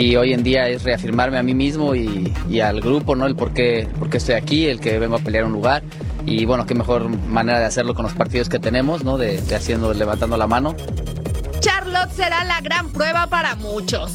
[0.00, 3.26] Y hoy en día es reafirmarme a mí mismo y, al grupo, ¿no?
[3.26, 5.82] El por qué, por qué estoy aquí, el que vengo a pelear un lugar.
[6.24, 9.18] Y bueno, qué mejor manera de hacerlo con los partidos que tenemos, ¿no?
[9.18, 10.74] De, de haciendo, levantando la mano.
[11.60, 14.14] Charlotte será la gran prueba para muchos.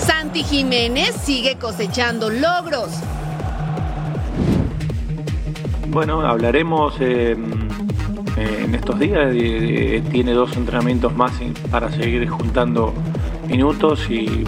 [0.00, 2.90] Santi Jiménez sigue cosechando logros.
[5.88, 7.36] Bueno, hablaremos eh,
[8.64, 9.32] en estos días.
[10.10, 11.32] tiene dos entrenamientos más
[11.70, 12.92] para seguir juntando
[13.46, 14.44] minutos y,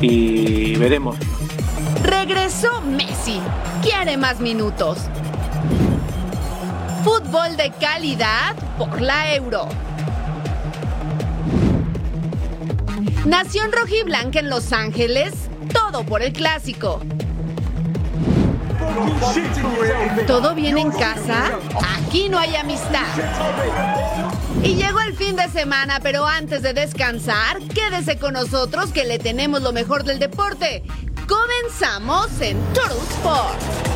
[0.00, 1.16] y veremos.
[2.02, 3.40] Regresó Messi.
[3.82, 4.98] Quiere más minutos.
[7.04, 9.68] Fútbol de calidad por la Euro.
[13.24, 15.34] Nación Rojiblanca en Los Ángeles,
[15.72, 17.00] todo por el clásico.
[20.26, 21.58] ¿Todo bien en casa?
[21.96, 23.06] Aquí no hay amistad.
[24.62, 29.18] Y llegó el fin de semana, pero antes de descansar, quédese con nosotros que le
[29.18, 30.82] tenemos lo mejor del deporte.
[31.26, 33.87] Comenzamos en Total Sport.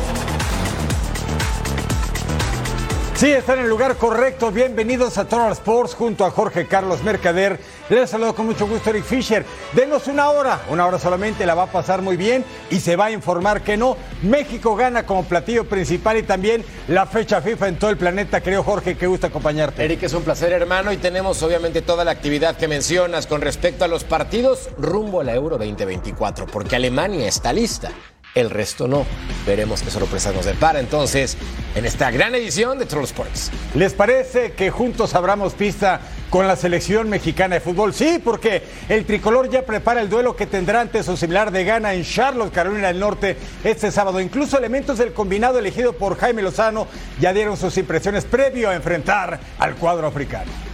[3.15, 4.51] Sí, están en el lugar correcto.
[4.51, 7.59] Bienvenidos a Total Sports junto a Jorge Carlos Mercader.
[7.87, 9.45] Les saludo con mucho gusto Eric Fisher.
[9.73, 13.05] Denos una hora, una hora solamente, la va a pasar muy bien y se va
[13.05, 13.97] a informar que no.
[14.23, 18.41] México gana como platillo principal y también la fecha FIFA en todo el planeta.
[18.41, 19.85] Creo, Jorge, que gusta acompañarte.
[19.85, 23.85] Eric, es un placer, hermano, y tenemos obviamente toda la actividad que mencionas con respecto
[23.85, 27.91] a los partidos rumbo a la Euro 2024, porque Alemania está lista
[28.35, 29.05] el resto no.
[29.45, 31.37] Veremos qué sorpresas nos depara entonces
[31.75, 33.51] en esta gran edición de Troll Sports.
[33.75, 37.93] ¿Les parece que juntos abramos pista con la selección mexicana de fútbol?
[37.93, 41.93] Sí, porque el tricolor ya prepara el duelo que tendrá ante su similar de gana
[41.93, 44.19] en Charlotte, Carolina del Norte, este sábado.
[44.19, 46.87] Incluso elementos del combinado elegido por Jaime Lozano
[47.19, 50.72] ya dieron sus impresiones previo a enfrentar al cuadro africano.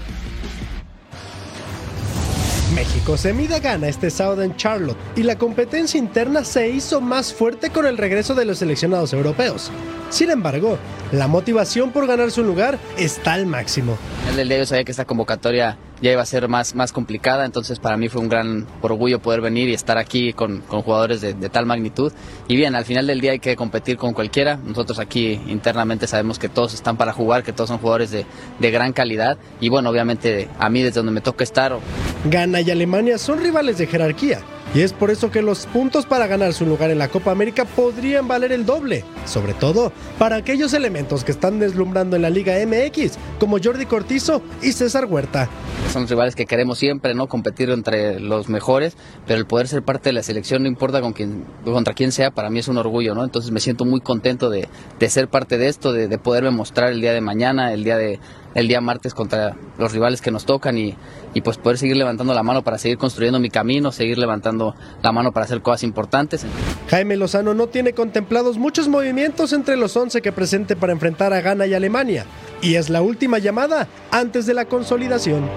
[2.74, 7.34] México se mide gana este sábado en Charlotte y la competencia interna se hizo más
[7.34, 9.72] fuerte con el regreso de los seleccionados europeos.
[10.10, 10.78] Sin embargo,
[11.12, 13.98] la motivación por ganar su lugar está al máximo.
[14.38, 17.80] El día yo sabía que esta convocatoria ya iba a ser más, más complicada, entonces
[17.80, 21.66] para mí fue un gran orgullo poder venir y estar aquí con, jugadores de, tal
[21.66, 22.12] magnitud.
[22.48, 24.58] Y bien, al final del día hay que competir con cualquiera.
[24.58, 28.26] Nosotros aquí internamente sabemos que todos están para jugar, que todos son jugadores de,
[28.60, 29.38] de gran calidad.
[29.60, 31.78] Y bueno, obviamente a mí desde donde me toca estar.
[32.26, 34.42] Ghana y Alemania son rivales de jerarquía
[34.74, 37.66] y es por eso que los puntos para ganar su lugar en la Copa América
[37.66, 42.54] podrían valer el doble, sobre todo para aquellos elementos que están deslumbrando en la Liga
[42.66, 45.50] MX, como Jordi Cortizo y César Huerta.
[45.92, 47.28] Son rivales que queremos siempre, ¿no?
[47.28, 48.96] Competir entre los mejores,
[49.26, 52.30] pero el poder ser parte de la selección, no importa con quién, contra quién sea,
[52.30, 53.24] para mí es un orgullo, ¿no?
[53.24, 54.68] Entonces me siento muy contento de,
[55.08, 58.20] ser parte de esto, de, de poderme mostrar el día de mañana, el día de,
[58.56, 60.96] el día martes contra los rivales que nos tocan y,
[61.34, 65.12] y, pues poder seguir levantando la mano para seguir construyendo mi camino, seguir levantando la
[65.12, 66.46] mano para hacer cosas importantes.
[66.90, 71.42] Jaime Lozano no tiene contemplados muchos movimientos entre los 11 que presente para enfrentar a
[71.42, 72.26] Ghana y Alemania
[72.62, 75.48] y es la última llamada antes de la consolidación.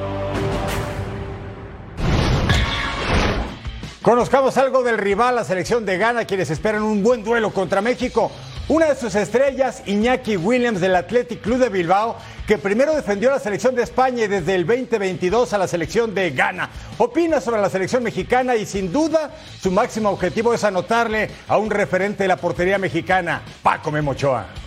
[4.03, 8.33] Conozcamos algo del rival, la selección de Ghana, quienes esperan un buen duelo contra México.
[8.73, 12.17] Una de sus estrellas, Iñaki Williams del Athletic Club de Bilbao,
[12.47, 16.15] que primero defendió a la selección de España y desde el 2022 a la selección
[16.15, 16.71] de Ghana.
[16.97, 21.69] Opina sobre la selección mexicana y sin duda su máximo objetivo es anotarle a un
[21.69, 24.62] referente de la portería mexicana, Paco Memochoa.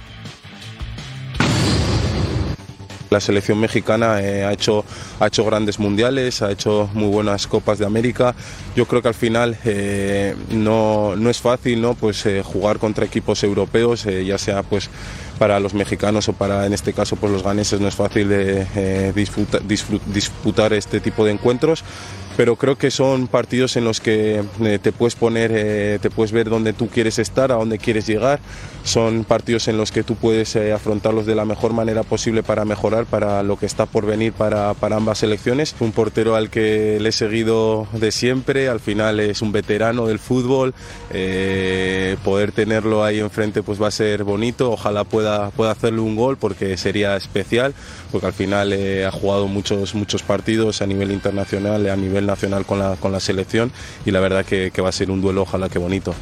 [3.09, 4.83] La selección mexicana eh, ha, hecho,
[5.19, 8.35] ha hecho grandes mundiales, ha hecho muy buenas Copas de América.
[8.75, 11.93] Yo creo que al final eh, no, es fácil ¿no?
[11.93, 14.90] Pues, eh, jugar contra equipos europeos, ya sea pues,
[15.37, 19.13] para los mexicanos o para en este caso pues, los ganeses, no es fácil de,
[20.07, 21.84] disputar este tipo de encuentros
[22.37, 26.32] pero creo que son partidos en los que eh, te puedes poner, eh, te puedes
[26.32, 28.40] ver dónde tú quieres estar, a dónde quieres llegar.
[28.84, 32.66] Son partidos en los que tú puedes eh, afrontarlos de la mejor manera posible para
[32.66, 35.76] mejorar, para lo que está por venir para, para, ambas selecciones.
[35.79, 40.20] Un portero al que le he seguido de siempre, al final es un veterano del
[40.20, 40.73] fútbol.
[42.23, 44.72] poder tenerlo ahí enfrente pues va a ser bonito.
[44.72, 47.73] Ojalá pueda, pueda hacerle un gol porque sería especial,
[48.11, 48.73] porque al final
[49.05, 53.19] ha jugado muchos, muchos partidos a nivel internacional, a nivel nacional con la, con la
[53.19, 53.72] selección
[54.05, 56.13] y la verdad que, que va a ser un duelo, ojalá que bonito.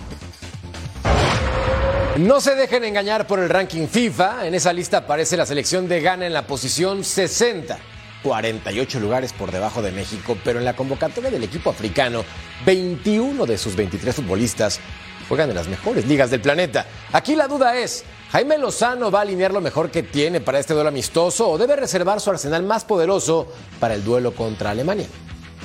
[2.17, 4.45] No se dejen engañar por el ranking FIFA.
[4.45, 7.79] En esa lista aparece la selección de Ghana en la posición 60.
[8.23, 12.23] 48 lugares por debajo de México, pero en la convocatoria del equipo africano,
[12.65, 14.79] 21 de sus 23 futbolistas
[15.27, 16.85] juegan en las mejores ligas del planeta.
[17.11, 20.73] Aquí la duda es, Jaime Lozano va a alinear lo mejor que tiene para este
[20.73, 23.47] duelo amistoso o debe reservar su arsenal más poderoso
[23.79, 25.07] para el duelo contra Alemania.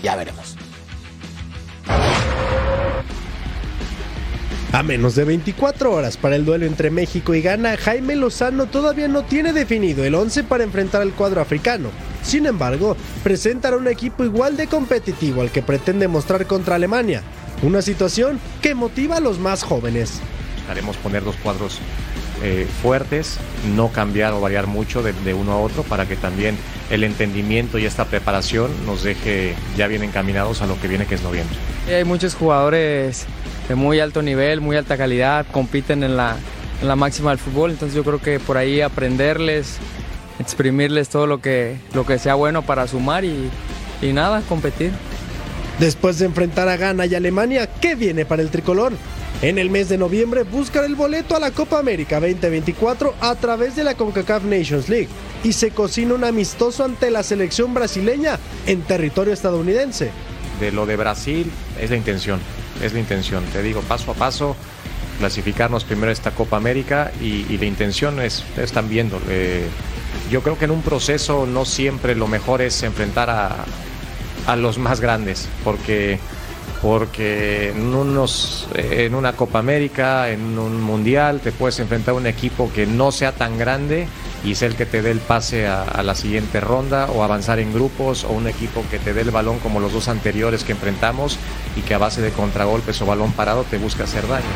[0.03, 0.57] Ya veremos.
[4.71, 9.09] A menos de 24 horas para el duelo entre México y Ghana, Jaime Lozano todavía
[9.09, 11.89] no tiene definido el 11 para enfrentar al cuadro africano.
[12.23, 17.23] Sin embargo, presentará un equipo igual de competitivo al que pretende mostrar contra Alemania,
[17.63, 20.21] una situación que motiva a los más jóvenes.
[20.69, 21.81] Haremos poner dos cuadros
[22.43, 23.39] eh, fuertes,
[23.75, 26.57] no cambiar o variar mucho de, de, uno a otro para que también
[26.91, 31.17] el entendimiento y esta preparación nos deje ya bien encaminados a lo que viene que
[31.17, 31.57] es noviembre.
[31.89, 33.27] Hay muchos jugadores
[33.69, 36.37] de muy alto nivel, muy alta calidad, compiten en la,
[36.81, 39.79] en la máxima del fútbol, entonces yo creo que por ahí aprenderles,
[40.39, 43.51] exprimirles todo lo que, lo que sea bueno para sumar y,
[44.01, 44.93] y nada, competir.
[45.79, 48.93] Después de enfrentar a Ghana y Alemania, ¿qué viene para el tricolor?
[49.41, 53.77] En el mes de noviembre buscar el boleto a la Copa América 2024 a través
[53.77, 55.09] de la CONCACAF Nations League
[55.45, 60.11] y se cocina un amistoso ante la selección brasileña en territorio estadounidense.
[60.59, 62.41] De lo de Brasil es la intención,
[62.83, 63.45] es la intención.
[63.53, 64.57] Te digo, paso a paso,
[65.21, 69.21] clasificarnos primero a esta Copa América y, y la intención es, están viendo.
[69.29, 69.69] Eh,
[70.33, 75.01] yo creo que en un proceso no siempre lo mejor es enfrentar a los más
[75.01, 76.19] grandes, porque,
[76.83, 82.27] porque en, unos, en una Copa América, en un Mundial, te puedes enfrentar a un
[82.27, 84.07] equipo que no sea tan grande
[84.45, 87.59] y es el que te dé el pase a, a, la siguiente ronda o avanzar
[87.59, 90.73] en grupos o un equipo que te dé el balón como los dos anteriores que
[90.73, 91.39] enfrentamos
[91.77, 94.47] y que a base de contragolpes o balón parado te busca hacer daño.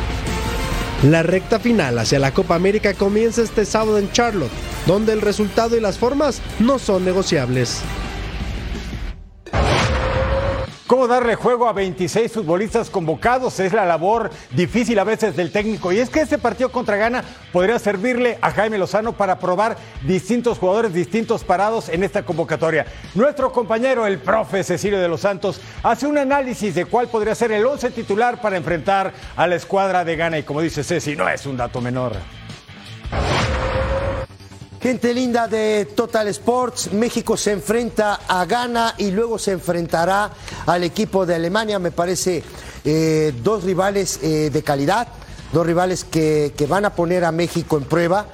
[1.02, 4.52] La recta final hacia la Copa América comienza este sábado en Charlotte,
[4.86, 7.82] donde el resultado y las formas no son negociables.
[10.86, 13.60] ¿Cómo darle juego a 26 futbolistas convocados?
[13.60, 15.92] Es la labor difícil a veces del técnico.
[15.92, 20.58] Y es que este partido contra Ghana podría servirle a Jaime Lozano para probar distintos
[20.58, 22.84] jugadores, distintos parados en esta convocatoria.
[23.14, 27.52] Nuestro compañero, el profe Cecilio de los Santos, hace un análisis de cuál podría ser
[27.52, 30.38] el 11 titular para enfrentar a la escuadra de Ghana.
[30.38, 32.16] Y como dice Ceci, no es un dato menor.
[34.82, 40.32] Gente linda de Total Sports, México se enfrenta a Ghana y luego se enfrentará
[40.66, 41.78] al equipo de Alemania.
[41.78, 42.42] Me parece
[42.84, 45.06] eh, dos rivales eh, de calidad,
[45.52, 48.26] dos rivales que, que, van a poner a México en prueba.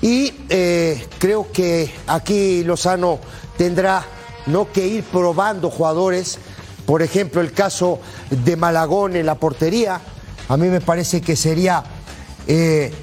[0.00, 3.18] Y eh, creo que aquí Lozano
[3.58, 4.04] tendrá
[4.46, 6.38] no que ir probando jugadores.
[6.86, 7.98] Por ejemplo, el caso
[8.30, 10.00] de Malagón en la portería.
[10.46, 11.82] A mí me parece que sería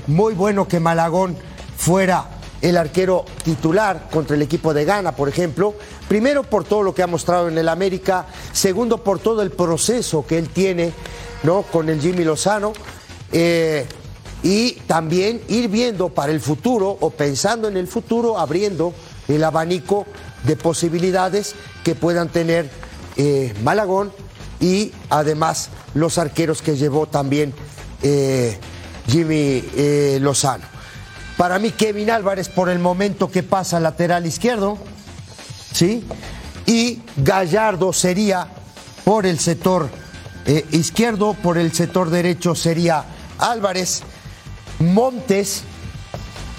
[0.07, 1.37] muy bueno que Malagón
[1.77, 5.75] fuera el arquero titular contra el equipo de Ghana, por ejemplo.
[6.07, 10.25] Primero por todo lo que ha mostrado en el América, segundo por todo el proceso
[10.25, 10.91] que él tiene
[11.43, 11.63] ¿no?
[11.63, 12.73] con el Jimmy Lozano.
[13.31, 13.85] Eh,
[14.43, 18.93] y también ir viendo para el futuro o pensando en el futuro, abriendo
[19.27, 20.05] el abanico
[20.45, 22.69] de posibilidades que puedan tener
[23.17, 24.11] eh, Malagón
[24.59, 27.53] y además los arqueros que llevó también
[28.03, 28.57] eh,
[29.07, 29.63] Jimmy
[30.19, 30.76] Lozano.
[31.37, 34.77] Para mí, Kevin Álvarez, por el momento que pasa lateral izquierdo,
[35.71, 36.03] ¿sí?
[36.65, 38.47] Y Gallardo sería
[39.05, 39.87] por el sector
[40.47, 43.05] eh, izquierdo, por el sector derecho sería
[43.37, 44.01] Álvarez.
[44.79, 45.61] Montes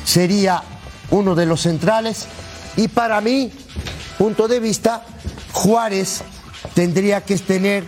[0.04, 0.62] sería
[1.10, 2.26] uno de los centrales.
[2.76, 3.50] Y para mí,
[4.16, 5.02] punto de vista,
[5.52, 6.22] Juárez
[6.74, 7.84] tendría que tener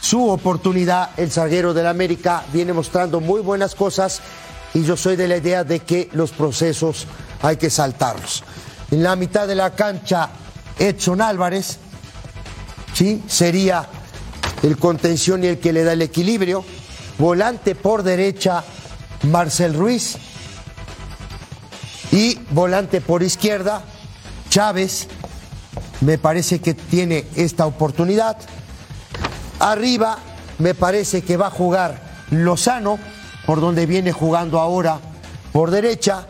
[0.00, 1.10] su oportunidad.
[1.18, 4.22] El zaguero del América viene mostrando muy buenas cosas
[4.74, 7.06] y yo soy de la idea de que los procesos
[7.42, 8.44] hay que saltarlos.
[8.90, 10.30] En la mitad de la cancha,
[10.78, 11.78] Edson Álvarez,
[12.94, 13.22] ¿sí?
[13.26, 13.88] Sería
[14.62, 16.64] el contención y el que le da el equilibrio.
[17.18, 18.64] Volante por derecha,
[19.24, 20.16] Marcel Ruiz.
[22.12, 23.82] Y volante por izquierda,
[24.48, 25.08] Chávez.
[26.00, 28.38] Me parece que tiene esta oportunidad.
[29.58, 30.18] Arriba,
[30.58, 32.00] me parece que va a jugar
[32.30, 32.98] Lozano
[33.46, 35.00] por donde viene jugando ahora
[35.52, 36.26] por derecha.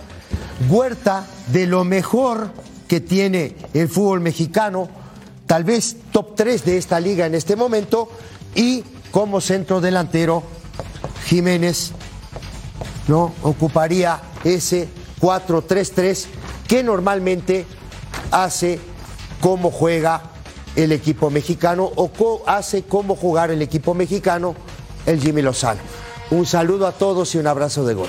[0.68, 2.50] Huerta, de lo mejor
[2.86, 4.88] que tiene el fútbol mexicano,
[5.46, 8.10] tal vez top 3 de esta liga en este momento,
[8.54, 10.42] y como centro delantero,
[11.26, 11.92] Jiménez
[13.08, 13.32] ¿no?
[13.42, 14.88] ocuparía ese
[15.20, 16.26] 4-3-3
[16.66, 17.66] que normalmente
[18.30, 18.80] hace
[19.40, 20.22] como juega
[20.76, 24.54] el equipo mexicano o hace como jugar el equipo mexicano
[25.06, 25.80] el Jimmy Lozano.
[26.30, 28.08] Un saludo a todos y un abrazo de gol.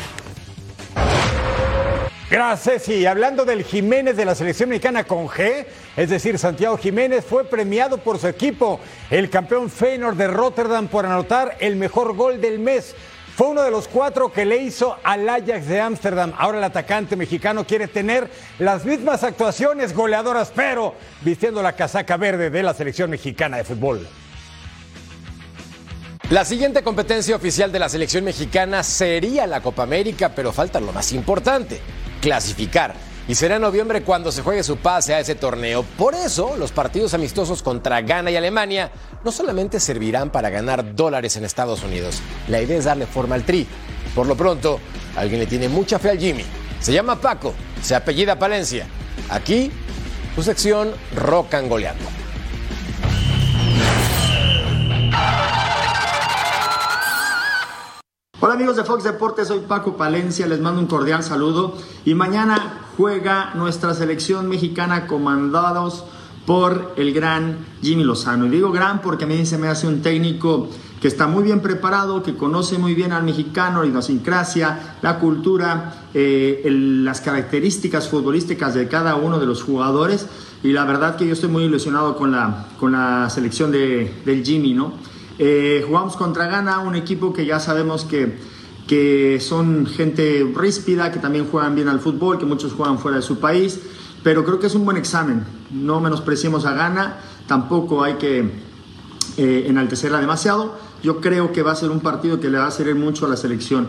[2.29, 5.65] Gracias, y hablando del Jiménez de la selección mexicana con G,
[5.97, 11.05] es decir, Santiago Jiménez fue premiado por su equipo, el campeón Feyenoord de Rotterdam, por
[11.05, 12.95] anotar el mejor gol del mes.
[13.35, 16.33] Fue uno de los cuatro que le hizo al Ajax de Ámsterdam.
[16.37, 22.49] Ahora el atacante mexicano quiere tener las mismas actuaciones goleadoras, pero vistiendo la casaca verde
[22.51, 24.07] de la selección mexicana de fútbol.
[26.31, 30.93] La siguiente competencia oficial de la selección mexicana sería la Copa América, pero falta lo
[30.93, 31.81] más importante,
[32.21, 32.93] clasificar.
[33.27, 35.83] Y será en noviembre cuando se juegue su pase a ese torneo.
[35.83, 38.93] Por eso, los partidos amistosos contra Ghana y Alemania
[39.25, 42.21] no solamente servirán para ganar dólares en Estados Unidos.
[42.47, 43.67] La idea es darle forma al tri.
[44.15, 44.79] Por lo pronto,
[45.17, 46.45] alguien le tiene mucha fe al Jimmy.
[46.79, 48.88] Se llama Paco, se apellida Palencia.
[49.29, 49.69] Aquí,
[50.33, 51.69] su sección Rock and
[58.43, 62.79] Hola amigos de Fox Deportes, soy Paco Palencia, les mando un cordial saludo y mañana
[62.98, 66.05] juega nuestra selección mexicana comandados
[66.48, 68.48] por el gran Jimmy Lozano.
[68.48, 70.69] Y digo gran porque a mí se me hace un técnico
[71.00, 76.07] que está muy bien preparado, que conoce muy bien al mexicano, la idiosincrasia, la cultura,
[76.15, 80.25] eh, las características futbolísticas de cada uno de los jugadores.
[80.63, 84.43] Y la verdad que yo estoy muy ilusionado con la, con la selección de, del
[84.43, 84.93] Jimmy, ¿no?
[85.43, 88.38] Eh, jugamos contra Ghana, un equipo que ya sabemos que,
[88.86, 93.24] que son gente ríspida, que también juegan bien al fútbol, que muchos juegan fuera de
[93.24, 93.79] su país,
[94.21, 95.43] pero creo que es un buen examen.
[95.71, 97.17] No menospreciemos a Ghana,
[97.48, 98.51] tampoco hay que
[99.38, 100.77] eh, enaltecerla demasiado.
[101.01, 103.29] Yo creo que va a ser un partido que le va a servir mucho a
[103.29, 103.88] la selección.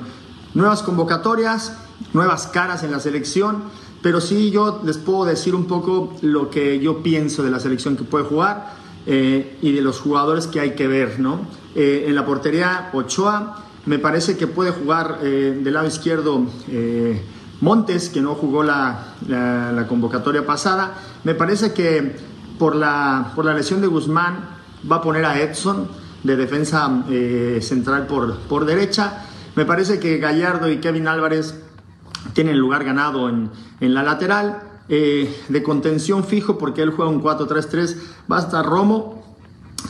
[0.54, 1.76] Nuevas convocatorias,
[2.14, 3.64] nuevas caras en la selección,
[4.00, 7.98] pero sí yo les puedo decir un poco lo que yo pienso de la selección
[7.98, 11.40] que puede jugar eh, y de los jugadores que hay que ver, ¿no?
[11.74, 16.46] Eh, en la portería, Ochoa, me parece que puede jugar eh, del lado izquierdo
[17.60, 19.14] Montes, que no jugó la,
[19.88, 20.94] convocatoria pasada.
[21.24, 22.16] Me parece que
[22.58, 24.48] por la, por la lesión de Guzmán
[24.90, 25.88] va a poner a Edson
[26.22, 27.04] de defensa
[27.60, 29.26] central por, por derecha.
[29.54, 31.60] Me parece que Gallardo y Kevin Álvarez
[32.32, 34.71] tienen lugar ganado en, en la lateral.
[34.88, 37.96] Eh, de contención fijo, porque él juega un 4-3-3,
[38.30, 39.22] va a estar Romo.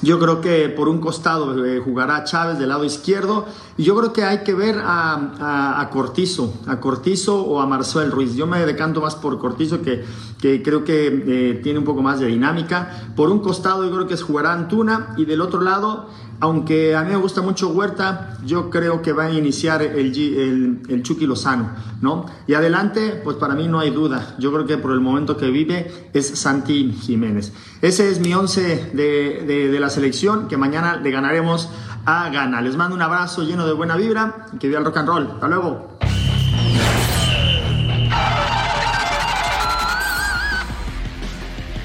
[0.00, 3.46] Yo creo que por un costado eh, jugará Chávez del lado izquierdo.
[3.76, 8.34] Y yo creo que hay que ver a, Cortizo, a Cortizo o a Marcel Ruiz.
[8.34, 10.04] Yo me decanto más por Cortizo, que,
[10.40, 13.12] que creo que eh, tiene un poco más de dinámica.
[13.14, 15.14] Por un costado, yo creo que jugará Antuna.
[15.16, 16.08] Y del otro lado,
[16.42, 20.12] aunque a mí me gusta mucho Huerta, yo creo que va a iniciar el,
[20.88, 21.70] el, Chucky Lozano,
[22.00, 22.26] ¿no?
[22.48, 24.34] Y adelante, pues para mí no hay duda.
[24.40, 27.52] Yo creo que por el momento que vive es Santi Jiménez.
[27.80, 31.68] Ese es mi once de, de- de la selección, que mañana le ganaremos
[32.06, 32.60] a Ghana.
[32.60, 35.28] Les mando un abrazo lleno de buena vibra y que viva el rock and roll.
[35.34, 35.96] Hasta luego.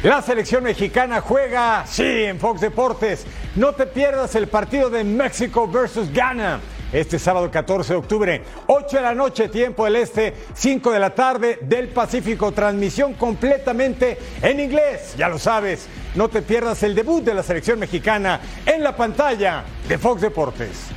[0.04, 3.26] La selección mexicana juega, sí, en Fox Deportes.
[3.56, 6.60] No te pierdas el partido de México versus Ghana.
[6.94, 11.16] Este sábado 14 de octubre, 8 de la noche, tiempo del este, 5 de la
[11.16, 12.52] tarde del Pacífico.
[12.52, 15.88] Transmisión completamente en inglés, ya lo sabes.
[16.14, 20.92] No te pierdas el debut de la selección mexicana en la pantalla de Fox Deportes.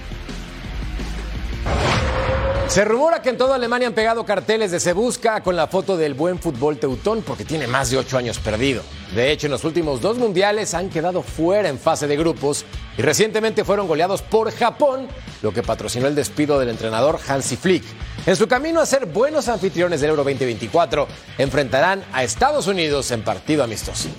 [2.70, 5.96] Se rumora que en toda Alemania han pegado carteles de Se Busca con la foto
[5.96, 8.84] del buen fútbol teutón porque tiene más de ocho años perdido.
[9.12, 12.64] De hecho, en los últimos dos mundiales han quedado fuera en fase de grupos
[12.96, 15.08] y recientemente fueron goleados por Japón,
[15.42, 17.82] lo que patrocinó el despido del entrenador Hansi Flick.
[18.24, 21.08] En su camino a ser buenos anfitriones del Euro 2024,
[21.38, 24.10] enfrentarán a Estados Unidos en partido amistoso.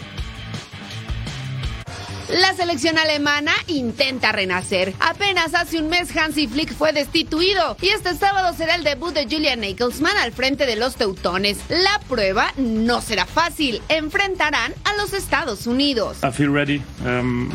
[2.32, 4.94] La selección alemana intenta renacer.
[5.02, 9.26] Apenas hace un mes Hansi Flick fue destituido y este sábado será el debut de
[9.26, 11.58] Julian Nagelsmann al frente de los teutones.
[11.68, 13.82] La prueba no será fácil.
[13.90, 16.20] Enfrentarán a los Estados Unidos.
[16.24, 16.82] I feel ready.
[17.06, 17.52] Um,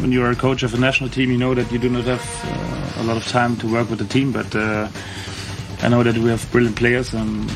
[0.00, 2.04] when you are a coach of a national team, you know that you do not
[2.04, 4.86] have uh, a lot of time to work with the team, but uh,
[5.82, 7.50] I know that we have brilliant players and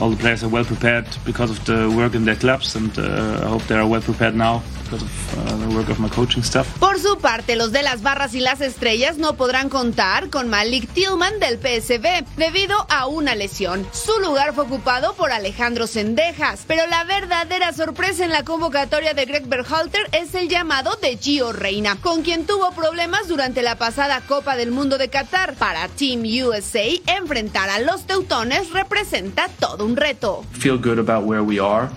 [0.00, 3.42] all the players are well prepared because of the work in their clubs, and uh,
[3.44, 6.78] I hope they are well prepared now uh.
[6.78, 10.88] Por su parte, los de las barras y las estrellas no podrán contar con Malik
[10.92, 13.86] Tillman del PSV debido a una lesión.
[13.92, 19.24] Su lugar fue ocupado por Alejandro Sendejas, pero la verdadera sorpresa en la convocatoria de
[19.24, 24.20] Greg Berhalter es el llamado de Gio Reina, con quien tuvo problemas durante la pasada
[24.26, 25.54] Copa del Mundo de Qatar.
[25.54, 30.44] Para Team USA, enfrentar a los teutones representa todo un reto.
[30.52, 31.88] feel good about where we are.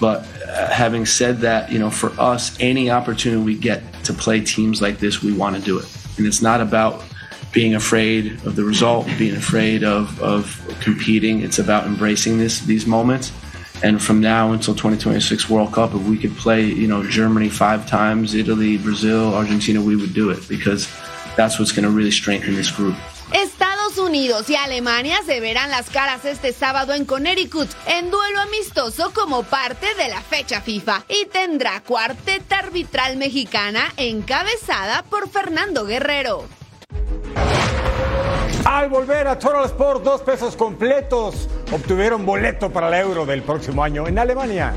[0.00, 4.80] But having said that, you know, for us, any opportunity we get to play teams
[4.80, 5.86] like this, we want to do it.
[6.16, 7.04] And it's not about
[7.52, 11.40] being afraid of the result, being afraid of, of competing.
[11.40, 13.32] It's about embracing this these moments.
[13.82, 17.86] And from now until 2026 World Cup, if we could play, you know, Germany five
[17.86, 20.88] times, Italy, Brazil, Argentina, we would do it because
[21.36, 22.96] that's what's going to really strengthen this group.
[23.32, 29.12] Estados Unidos y Alemania se verán las caras este sábado en Connecticut en duelo amistoso
[29.12, 36.44] como parte de la fecha FIFA y tendrá cuarteta arbitral mexicana encabezada por Fernando Guerrero.
[38.64, 43.82] Al volver a Total Sport, dos pesos completos obtuvieron boleto para el Euro del próximo
[43.82, 44.74] año en Alemania.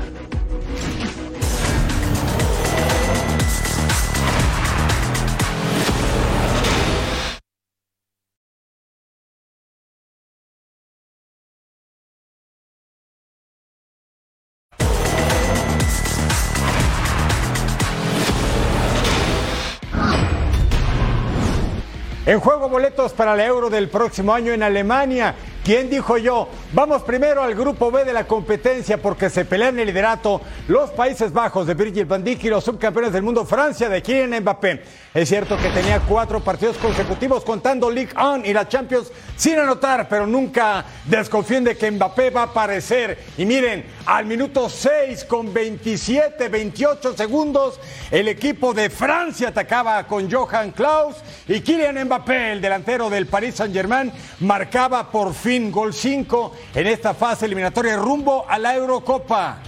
[22.24, 25.34] En juego boletos para el Euro del próximo año en Alemania.
[25.64, 26.48] ¿Quién dijo yo?
[26.72, 31.32] Vamos primero al grupo B de la competencia porque se pelean el liderato los Países
[31.32, 34.82] Bajos de Virgil van Dijk y los subcampeones del mundo Francia de Kylian Mbappé.
[35.14, 40.08] Es cierto que tenía cuatro partidos consecutivos contando League On y la Champions sin anotar,
[40.08, 43.18] pero nunca desconfíen de que Mbappé va a aparecer.
[43.38, 47.78] Y miren, al minuto 6 con 27, 28 segundos,
[48.10, 51.16] el equipo de Francia atacaba con Johan Klaus
[51.46, 57.14] y Kylian Mbappé, el delantero del Paris Saint-Germain, marcaba por fin gol 5 en esta
[57.14, 59.58] fase eliminatoria rumbo a la Eurocopa.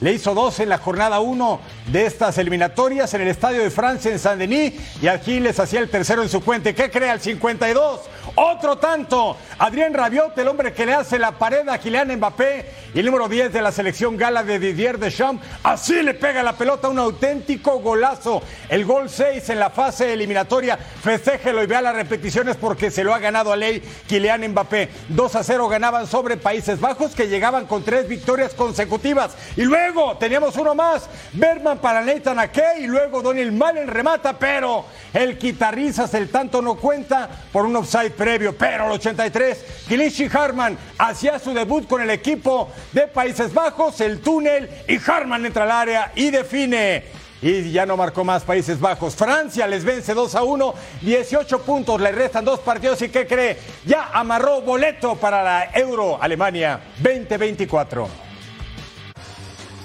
[0.00, 1.60] Le hizo dos en la jornada 1
[1.92, 5.90] de estas eliminatorias en el Estadio de Francia en Saint-Denis y aquí les hacía el
[5.90, 6.72] tercero en su cuenta.
[6.72, 7.14] ¿Qué crea?
[7.14, 8.00] El 52.
[8.34, 9.36] Otro tanto.
[9.58, 13.28] Adrián Rabiot, el hombre que le hace la pared a Kylian Mbappé y el número
[13.28, 15.44] 10 de la selección gala de Didier Deschamps.
[15.62, 18.42] Así le pega la pelota, un auténtico golazo.
[18.68, 20.76] El gol 6 en la fase eliminatoria.
[20.76, 24.88] Festéjelo y vea las repeticiones porque se lo ha ganado a ley Kylian Mbappé.
[25.08, 29.36] 2 a 0 ganaban sobre Países Bajos que llegaban con tres victorias consecutivas.
[29.56, 31.08] Y luego teníamos uno más.
[31.32, 36.76] Berman para Nathan Ake y luego Donald Malen remata, pero el guitarrizas el tanto no
[36.76, 38.54] cuenta por un offside previo.
[38.54, 44.20] Pero al 83, Kilishi Harman hacía su debut con el equipo de Países Bajos, el
[44.20, 47.04] túnel, y Harman entra al área y define.
[47.40, 49.14] Y ya no marcó más Países Bajos.
[49.14, 53.56] Francia les vence 2 a 1, 18 puntos, le restan dos partidos y ¿qué cree?
[53.86, 58.27] Ya amarró boleto para la Euro Alemania 2024.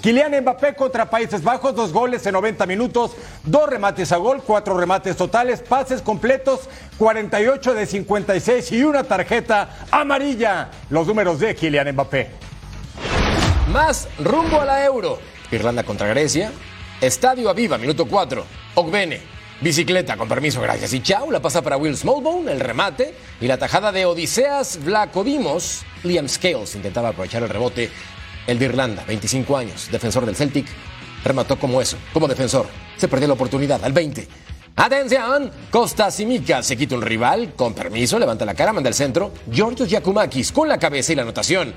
[0.03, 3.11] Kylian Mbappé contra Países Bajos, dos goles en 90 minutos,
[3.45, 9.77] dos remates a gol, cuatro remates totales, pases completos, 48 de 56 y una tarjeta
[9.91, 10.71] amarilla.
[10.89, 12.31] Los números de Kylian Mbappé.
[13.71, 15.19] Más rumbo a la Euro.
[15.51, 16.51] Irlanda contra Grecia.
[16.99, 18.45] Estadio Aviva, minuto 4.
[18.75, 19.21] Ogbene.
[19.61, 20.91] Bicicleta, con permiso, gracias.
[20.91, 23.15] Y chau, la pasa para Will Smallbone, el remate.
[23.39, 25.85] Y la tajada de Odiseas Vlacodimos.
[26.03, 27.89] Liam Scales intentaba aprovechar el rebote
[28.47, 30.67] el de Irlanda, 25 años, defensor del Celtic,
[31.23, 32.67] remató como eso, como defensor.
[32.97, 34.27] Se perdió la oportunidad al 20.
[34.75, 39.32] Atención, Costa Simica se quita un rival, con permiso, levanta la cara, manda al centro.
[39.51, 41.73] Georgios Yakumakis con la cabeza y la anotación.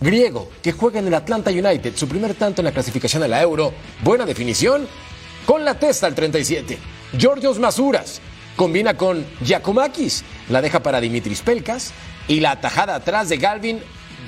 [0.00, 3.42] Griego, que juega en el Atlanta United, su primer tanto en la clasificación a la
[3.42, 3.74] Euro.
[4.02, 4.88] Buena definición,
[5.44, 6.78] con la testa al 37.
[7.18, 8.22] Georgios Masuras
[8.56, 11.92] combina con Yakumakis, la deja para Dimitris Pelkas
[12.26, 13.80] y la atajada atrás de Galvin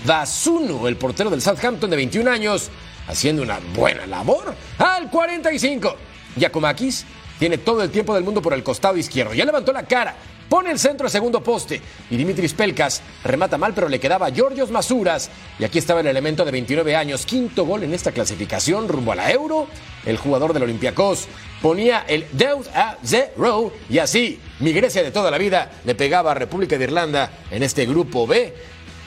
[0.04, 2.70] Dasunu, el portero del Southampton de 21 años,
[3.08, 4.54] haciendo una buena labor.
[4.78, 5.96] Al 45,
[6.36, 7.04] Yakumakis
[7.38, 9.34] tiene todo el tiempo del mundo por el costado izquierdo.
[9.34, 10.14] Ya levantó la cara,
[10.48, 14.30] pone el centro al segundo poste y Dimitris Pelkas remata mal, pero le quedaba a
[14.32, 15.30] Georgios Masuras.
[15.58, 19.16] Y aquí estaba el elemento de 29 años, quinto gol en esta clasificación rumbo a
[19.16, 19.66] la Euro.
[20.06, 21.26] El jugador del Olympiacos
[21.60, 26.32] ponía el Deus a zero y así mi Grecia de toda la vida le pegaba
[26.32, 28.54] a República de Irlanda en este grupo B.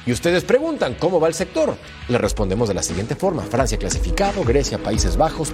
[0.06, 1.76] Y ustedes preguntan, ¿cómo va el sector?
[2.08, 3.42] Le respondemos de la siguiente forma.
[3.42, 5.54] Francia clasificado, Grecia, Países Bajos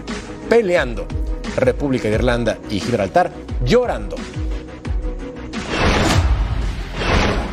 [0.50, 1.08] peleando,
[1.56, 3.32] República de Irlanda y Gibraltar
[3.64, 4.18] llorando.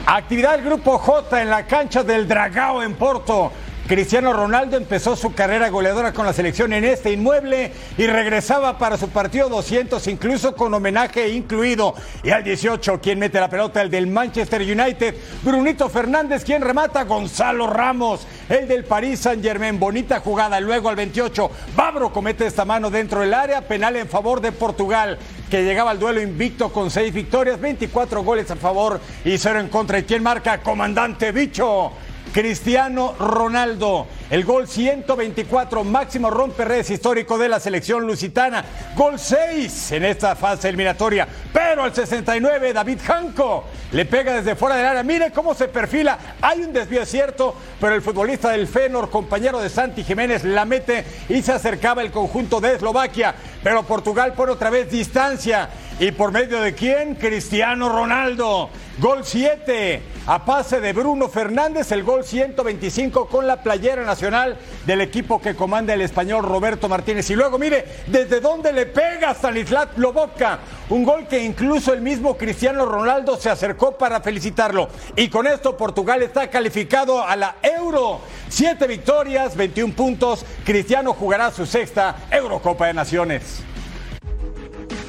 [0.06, 3.52] Actividad del Grupo J en la cancha del Dragao en Porto.
[3.88, 8.98] Cristiano Ronaldo empezó su carrera goleadora con la selección en este inmueble y regresaba para
[8.98, 11.94] su partido 200, incluso con homenaje incluido.
[12.22, 17.04] Y al 18, quien mete la pelota, el del Manchester United, Brunito Fernández, quien remata,
[17.04, 20.60] Gonzalo Ramos, el del Paris Saint Germain, bonita jugada.
[20.60, 25.18] Luego al 28, Babro comete esta mano dentro del área, penal en favor de Portugal
[25.48, 29.68] que llegaba al duelo invicto con seis victorias, 24 goles a favor y cero en
[29.68, 29.98] contra.
[29.98, 30.60] ¿Y quién marca?
[30.60, 31.92] Comandante Bicho.
[32.32, 34.06] Cristiano Ronaldo.
[34.30, 38.64] El gol 124, máximo romperres histórico de la selección lusitana.
[38.94, 41.26] Gol 6 en esta fase eliminatoria.
[41.52, 45.02] Pero al 69, David Janco le pega desde fuera del área.
[45.02, 46.18] Mire cómo se perfila.
[46.42, 51.04] Hay un desvío cierto, pero el futbolista del Fenor, compañero de Santi Jiménez, la mete
[51.28, 53.34] y se acercaba el conjunto de Eslovaquia.
[53.62, 55.70] Pero Portugal pone otra vez distancia.
[55.98, 57.14] ¿Y por medio de quién?
[57.14, 58.70] Cristiano Ronaldo.
[59.00, 65.00] Gol 7 a pase de Bruno Fernández, el gol 125 con la playera nacional del
[65.00, 67.30] equipo que comanda el español Roberto Martínez.
[67.30, 70.58] Y luego, mire, desde dónde le pega Stanislat Lobotka.
[70.90, 74.88] Un gol que incluso el mismo Cristiano Ronaldo se acercó para felicitarlo.
[75.14, 78.20] Y con esto Portugal está calificado a la Euro.
[78.48, 80.44] Siete victorias, 21 puntos.
[80.64, 83.62] Cristiano jugará su sexta Eurocopa de Naciones.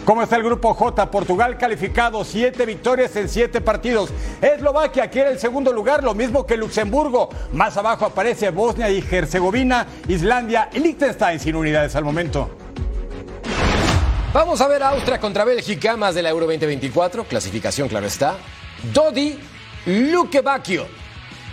[0.09, 1.11] ¿Cómo está el grupo J?
[1.11, 4.09] Portugal calificado, siete victorias en siete partidos.
[4.41, 7.29] Eslovaquia quiere el segundo lugar, lo mismo que Luxemburgo.
[7.53, 12.49] Más abajo aparece Bosnia y Herzegovina, Islandia y Liechtenstein sin unidades al momento.
[14.33, 17.25] Vamos a ver Austria contra Bélgica, más de la Euro 2024.
[17.25, 18.35] Clasificación, claro está.
[18.91, 19.37] Dodi
[19.85, 20.87] Lukebakio.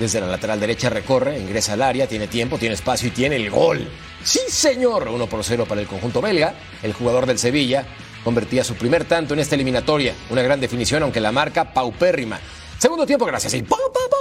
[0.01, 3.51] Desde la lateral derecha recorre, ingresa al área, tiene tiempo, tiene espacio y tiene el
[3.51, 3.87] gol.
[4.25, 5.09] Sí, señor.
[5.09, 6.55] 1 por 0 para el conjunto belga.
[6.83, 7.85] El jugador del Sevilla
[8.27, 10.13] convertía su primer tanto en esta eliminatoria.
[10.31, 12.41] Una gran definición, aunque la marca paupérrima.
[12.77, 13.55] Segundo tiempo, gracias.
[13.55, 13.65] Y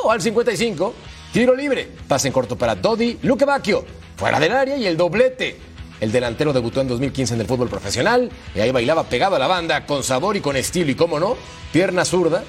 [0.08, 0.94] al 55.
[1.34, 1.90] Tiro libre.
[2.08, 3.84] Pase en corto para Dodi Lukebakio.
[4.16, 5.58] Fuera del área y el doblete.
[6.00, 9.48] El delantero debutó en 2015 en el fútbol profesional y ahí bailaba pegado a la
[9.48, 11.36] banda con sabor y con estilo y, cómo no,
[11.74, 12.44] pierna zurda.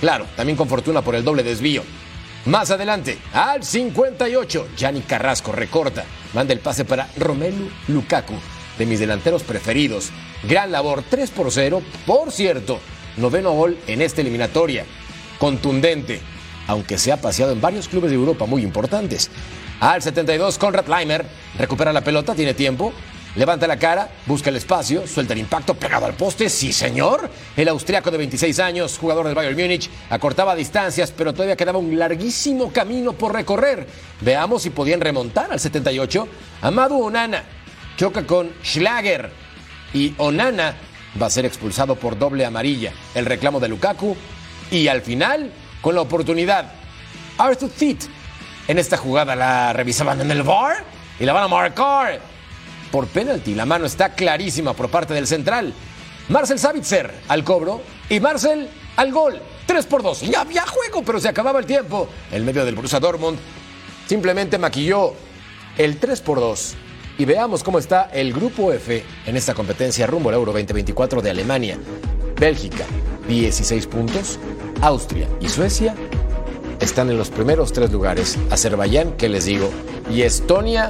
[0.00, 1.82] Claro, también con fortuna por el doble desvío.
[2.44, 6.04] Más adelante, al 58, Gianni Carrasco recorta,
[6.34, 8.34] manda el pase para Romelu Lukaku,
[8.78, 10.12] de mis delanteros preferidos.
[10.48, 11.82] Gran labor, 3 por 0.
[12.06, 12.78] Por cierto,
[13.16, 14.84] noveno gol en esta eliminatoria.
[15.38, 16.20] Contundente,
[16.66, 19.30] aunque se ha paseado en varios clubes de Europa muy importantes.
[19.80, 21.24] Al 72, Conrad Leimer
[21.58, 22.92] recupera la pelota, tiene tiempo.
[23.36, 26.48] Levanta la cara, busca el espacio, suelta el impacto pegado al poste.
[26.48, 27.28] Sí, señor.
[27.56, 31.98] El austriaco de 26 años, jugador del Bayern Múnich, acortaba distancias, pero todavía quedaba un
[31.98, 33.88] larguísimo camino por recorrer.
[34.20, 36.28] Veamos si podían remontar al 78.
[36.62, 37.42] Amadu Onana
[37.96, 39.43] choca con Schlager
[39.94, 40.74] y Onana
[41.20, 42.92] va a ser expulsado por doble amarilla.
[43.14, 44.14] El reclamo de Lukaku
[44.70, 46.72] y al final, con la oportunidad,
[47.38, 48.00] Arthur Thiet.
[48.66, 50.84] En esta jugada la revisaban en el bar
[51.18, 52.20] y la van a marcar
[52.90, 53.54] por penalti.
[53.54, 55.72] La mano está clarísima por parte del central.
[56.28, 59.40] Marcel Savitzer al cobro y Marcel al gol.
[59.66, 60.22] 3 por 2.
[60.22, 62.08] Ya había juego, pero se acababa el tiempo.
[62.32, 63.38] El medio del Borussia Dortmund
[64.06, 65.14] simplemente maquilló
[65.78, 66.76] el 3 por 2
[67.18, 71.30] y veamos cómo está el grupo F en esta competencia rumbo al Euro 2024 de
[71.30, 71.78] Alemania.
[72.38, 72.84] Bélgica,
[73.28, 74.38] 16 puntos.
[74.80, 75.94] Austria y Suecia
[76.80, 78.38] están en los primeros tres lugares.
[78.50, 79.70] Azerbaiyán, ¿qué les digo?
[80.10, 80.88] Y Estonia,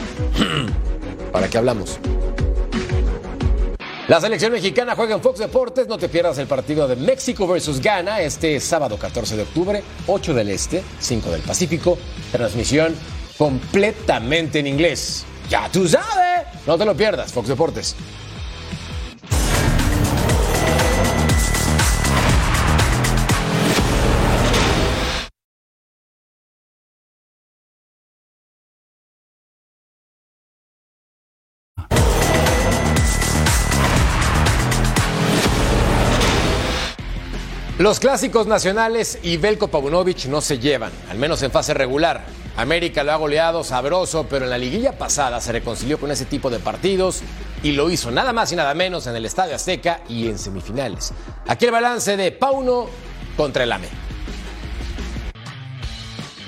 [1.32, 1.98] ¿para qué hablamos?
[4.08, 5.86] La selección mexicana juega en Fox Deportes.
[5.88, 10.34] No te pierdas el partido de México versus Ghana este sábado 14 de octubre, 8
[10.34, 11.96] del Este, 5 del Pacífico.
[12.30, 12.94] Transmisión
[13.38, 15.24] completamente en inglés.
[15.48, 16.46] Ya tú sabes.
[16.66, 17.96] No te lo pierdas, Fox Deportes.
[37.84, 42.24] Los clásicos nacionales y Belko Paunovic no se llevan, al menos en fase regular.
[42.56, 46.50] América lo ha goleado sabroso, pero en la liguilla pasada se reconcilió con ese tipo
[46.50, 47.22] de partidos
[47.62, 51.12] y lo hizo nada más y nada menos en el Estadio Azteca y en semifinales.
[51.48, 52.86] Aquí el balance de Pauno
[53.36, 54.03] contra el AME.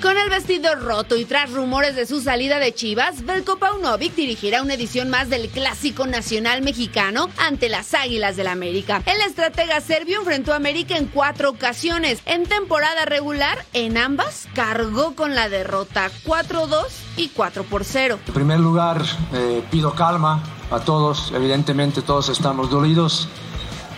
[0.01, 4.61] Con el vestido roto y tras rumores de su salida de Chivas, Belko Paunovic dirigirá
[4.61, 9.01] una edición más del Clásico Nacional Mexicano ante las Águilas del América.
[9.07, 12.21] El estratega serbio enfrentó a América en cuatro ocasiones.
[12.25, 16.85] En temporada regular, en ambas, cargó con la derrota 4-2
[17.17, 18.19] y 4 0.
[18.27, 19.01] En primer lugar,
[19.33, 21.31] eh, pido calma a todos.
[21.33, 23.29] Evidentemente todos estamos dolidos.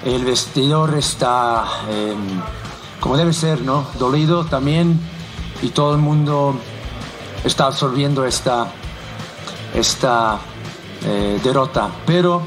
[0.05, 2.15] El vestidor está eh,
[3.01, 3.85] como debe ser, ¿no?
[3.99, 4.97] Dolido también
[5.62, 6.56] y todo el mundo
[7.43, 8.67] está absorbiendo esta,
[9.74, 10.39] esta
[11.06, 11.89] eh, derrota.
[12.06, 12.41] Pero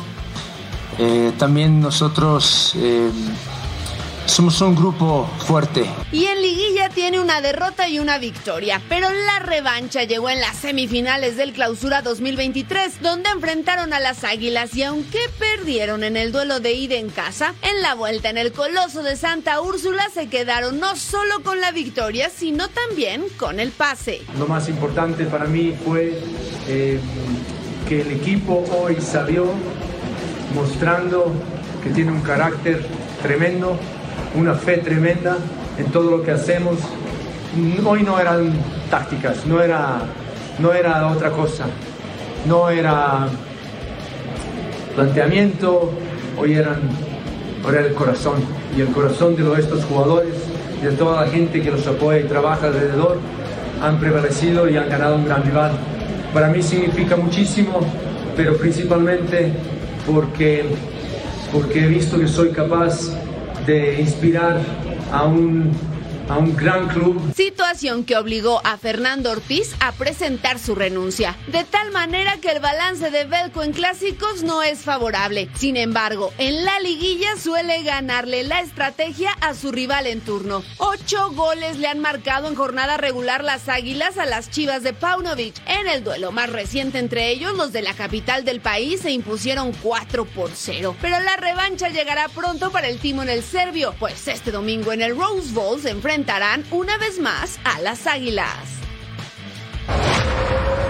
[0.99, 3.11] eh, también nosotros eh,
[4.27, 5.85] somos un grupo fuerte.
[6.13, 10.57] Y en liguilla tiene una derrota y una victoria, pero la revancha llegó en las
[10.57, 16.61] semifinales del Clausura 2023, donde enfrentaron a las Águilas y aunque perdieron en el duelo
[16.61, 20.81] de ida en casa, en la vuelta en el Coloso de Santa Úrsula se quedaron
[20.81, 24.23] no solo con la victoria, sino también con el pase.
[24.39, 26.19] Lo más importante para mí fue
[26.69, 27.01] eh,
[27.89, 29.53] que el equipo hoy salió
[30.55, 31.33] mostrando
[31.83, 32.87] que tiene un carácter
[33.23, 33.79] tremendo,
[34.35, 35.37] una fe tremenda
[35.79, 36.79] en todo lo que hacemos.
[37.85, 38.53] Hoy no eran
[38.91, 40.01] tácticas, no era,
[40.59, 41.67] no era otra cosa,
[42.47, 43.29] no era
[44.95, 45.91] planteamiento,
[46.39, 46.81] hoy eran
[47.65, 48.37] ahora el corazón.
[48.77, 50.35] Y el corazón de estos jugadores
[50.83, 53.19] de toda la gente que los apoya y trabaja alrededor
[53.83, 55.73] han prevalecido y han ganado un gran rival.
[56.33, 57.81] Para mí significa muchísimo,
[58.37, 59.53] pero principalmente
[60.07, 60.65] porque,
[61.53, 63.11] porque he visto que soy capaz
[63.67, 64.61] de inspirar
[65.13, 65.73] a un
[66.29, 67.35] a un gran club.
[67.35, 72.61] Situación que obligó a Fernando Ortiz a presentar su renuncia, de tal manera que el
[72.61, 75.51] balance de Belco en clásicos no es favorable.
[75.55, 80.63] Sin embargo, en la liguilla suele ganarle la estrategia a su rival en turno.
[80.79, 85.57] Ocho goles le han marcado en jornada regular las Águilas a las Chivas de Paunovic.
[85.67, 89.73] En el duelo más reciente entre ellos, los de la capital del país se impusieron
[89.83, 90.97] 4 por 0.
[91.01, 95.17] Pero la revancha llegará pronto para el en el serbio, pues este domingo en el
[95.17, 98.53] Rose Bowl se enfrenta enfrentarán una vez más a las Águilas.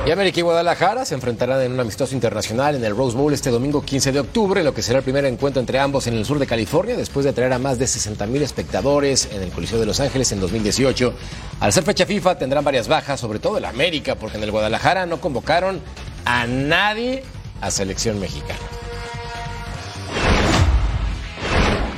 [0.05, 3.51] Y América y Guadalajara se enfrentarán en un amistoso internacional en el Rose Bowl este
[3.51, 6.41] domingo 15 de octubre, lo que será el primer encuentro entre ambos en el sur
[6.41, 9.87] de California, después de atraer a más de 60 mil espectadores en el Coliseo de
[9.87, 11.15] Los Ángeles en 2018.
[11.61, 15.07] Al ser fecha FIFA tendrán varias bajas, sobre todo el América, porque en el Guadalajara
[15.07, 15.81] no convocaron
[16.25, 17.23] a nadie
[17.61, 18.82] a selección mexicana.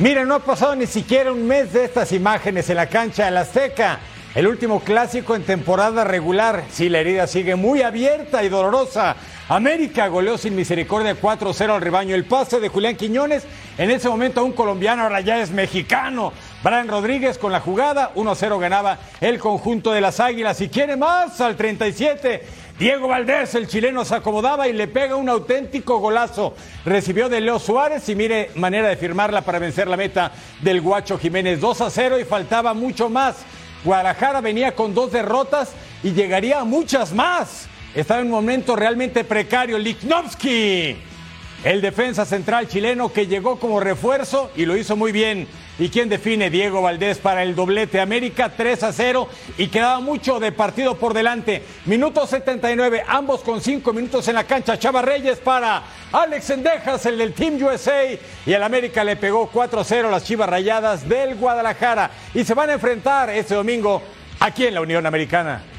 [0.01, 3.31] Miren, no ha pasado ni siquiera un mes de estas imágenes en la cancha de
[3.31, 4.01] la Azteca.
[4.35, 6.65] El último clásico en temporada regular.
[6.69, 9.15] Sí, la herida sigue muy abierta y dolorosa.
[9.49, 12.17] América goleó sin misericordia 4-0 al rebaño.
[12.17, 13.47] El pase de Julián Quiñones,
[13.79, 16.33] en ese momento un colombiano, ahora ya es mexicano.
[16.65, 20.61] Brian Rodríguez con la jugada, 1-0 ganaba el conjunto de las Águilas.
[20.61, 22.64] Y quiere más al 37.
[22.79, 26.57] Diego Valdés, el chileno, se acomodaba y le pega un auténtico golazo.
[26.85, 31.17] Recibió de Leo Suárez y mire, manera de firmarla para vencer la meta del Guacho
[31.17, 31.61] Jiménez.
[31.61, 33.37] 2 a 0 y faltaba mucho más.
[33.85, 37.69] Guadalajara venía con dos derrotas y llegaría a muchas más.
[37.95, 39.79] Estaba en un momento realmente precario.
[39.79, 40.97] Lichnowsky,
[41.63, 45.47] el defensa central chileno que llegó como refuerzo y lo hizo muy bien.
[45.77, 50.39] ¿Y quién define Diego Valdés para el doblete América 3 a 0 y quedaba mucho
[50.39, 51.65] de partido por delante?
[51.87, 54.79] Minuto 79, ambos con 5 minutos en la cancha.
[54.79, 55.83] Chava Reyes para
[56.13, 58.05] Alex Endejas, el del Team USA.
[58.47, 62.09] Y el América le pegó 4 a 0 a las Chivas Rayadas del Guadalajara.
[62.35, 64.01] Y se van a enfrentar este domingo
[64.39, 65.74] aquí en la Unión Americana.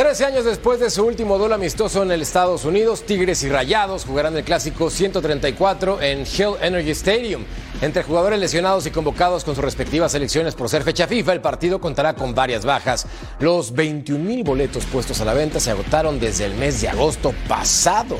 [0.00, 4.06] Trece años después de su último duelo amistoso en el Estados Unidos, Tigres y Rayados
[4.06, 7.44] jugarán el clásico 134 en Shell Energy Stadium.
[7.82, 11.82] Entre jugadores lesionados y convocados con sus respectivas selecciones por ser fecha FIFA, el partido
[11.82, 13.04] contará con varias bajas.
[13.40, 17.34] Los 21 mil boletos puestos a la venta se agotaron desde el mes de agosto
[17.46, 18.16] pasado.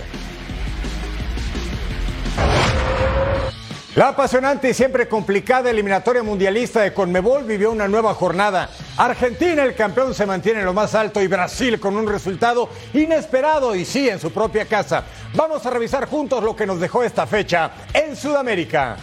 [3.96, 8.68] La apasionante y siempre complicada eliminatoria mundialista de Conmebol vivió una nueva jornada.
[9.00, 13.74] Argentina, el campeón, se mantiene en lo más alto y Brasil con un resultado inesperado
[13.74, 15.04] y sí en su propia casa.
[15.34, 18.98] Vamos a revisar juntos lo que nos dejó esta fecha en Sudamérica.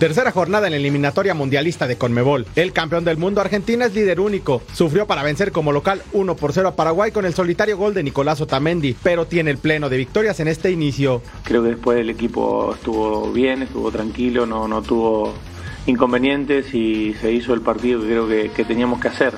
[0.00, 2.44] Tercera jornada en la eliminatoria mundialista de Conmebol.
[2.56, 4.62] El campeón del mundo Argentina es líder único.
[4.72, 8.02] Sufrió para vencer como local 1 por 0 a Paraguay con el solitario gol de
[8.02, 11.22] Nicolás Otamendi, pero tiene el pleno de victorias en este inicio.
[11.44, 15.34] Creo que después el equipo estuvo bien, estuvo tranquilo, no, no tuvo
[15.90, 19.34] inconvenientes y se hizo el partido que creo que, que teníamos que hacer.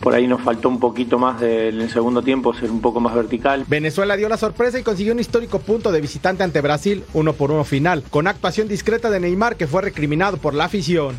[0.00, 3.14] Por ahí nos faltó un poquito más en el segundo tiempo, ser un poco más
[3.14, 3.64] vertical.
[3.68, 7.52] Venezuela dio la sorpresa y consiguió un histórico punto de visitante ante Brasil, uno por
[7.52, 11.16] uno final, con actuación discreta de Neymar que fue recriminado por la afición.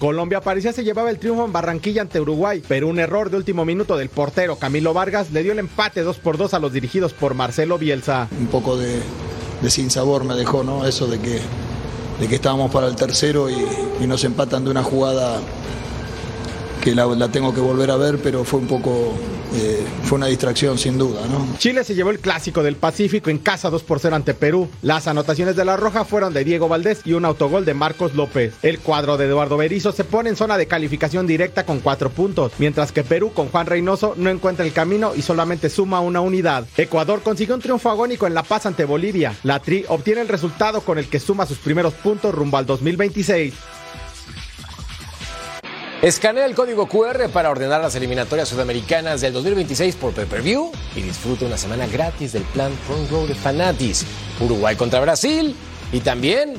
[0.00, 3.66] Colombia parecía se llevaba el triunfo en Barranquilla ante Uruguay, pero un error de último
[3.66, 7.12] minuto del portero Camilo Vargas le dio el empate 2 por 2 a los dirigidos
[7.12, 8.26] por Marcelo Bielsa.
[8.40, 8.98] Un poco de,
[9.60, 10.86] de sinsabor me dejó, ¿no?
[10.86, 11.38] Eso de que,
[12.18, 13.62] de que estábamos para el tercero y,
[14.00, 15.38] y nos empatan de una jugada
[16.80, 19.12] que la, la, tengo que volver a ver, pero fue un poco,
[19.54, 21.20] eh, fue una distracción sin duda.
[21.28, 21.46] ¿no?
[21.58, 24.68] Chile se llevó el clásico del Pacífico en casa 2 por 0 ante Perú.
[24.82, 28.54] Las anotaciones de la Roja fueron de Diego Valdés y un autogol de Marcos López.
[28.62, 32.52] El cuadro de Eduardo Berizzo se pone en zona de calificación directa con 4 puntos,
[32.58, 36.66] mientras que Perú con Juan Reynoso no encuentra el camino y solamente suma una unidad.
[36.76, 39.34] Ecuador consiguió un triunfo agónico en La Paz ante Bolivia.
[39.42, 43.54] La Tri obtiene el resultado con el que suma sus primeros puntos rumbo al 2026.
[46.02, 51.44] Escanea el código QR para ordenar las eliminatorias sudamericanas del 2026 por pay-per-view y disfruta
[51.44, 54.06] una semana gratis del plan Front Row de Fanatis.
[54.40, 55.54] Uruguay contra Brasil
[55.92, 56.54] y también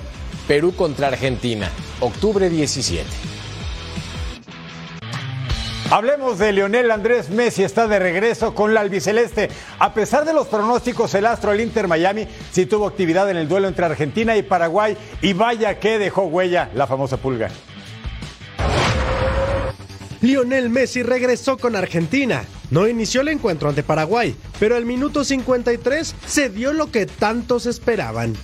[0.48, 3.04] Perú contra Argentina, octubre 17.
[5.90, 9.50] Hablemos de Lionel Andrés Messi, está de regreso con la albiceleste.
[9.80, 13.48] A pesar de los pronósticos, el astro del Inter Miami sí tuvo actividad en el
[13.48, 17.50] duelo entre Argentina y Paraguay y vaya que dejó huella la famosa pulga.
[20.22, 22.44] Lionel Messi regresó con Argentina.
[22.70, 27.66] No inició el encuentro ante Paraguay, pero al minuto 53 se dio lo que tantos
[27.66, 28.36] esperaban.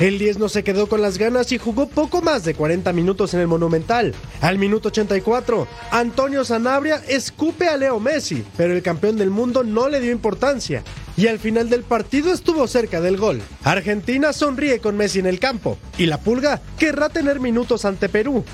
[0.00, 3.34] El 10 no se quedó con las ganas y jugó poco más de 40 minutos
[3.34, 4.12] en el Monumental.
[4.40, 9.88] Al minuto 84, Antonio Sanabria escupe a Leo Messi, pero el campeón del mundo no
[9.88, 10.82] le dio importancia.
[11.16, 13.42] Y al final del partido estuvo cerca del gol.
[13.64, 18.44] Argentina sonríe con Messi en el campo y la Pulga querrá tener minutos ante Perú.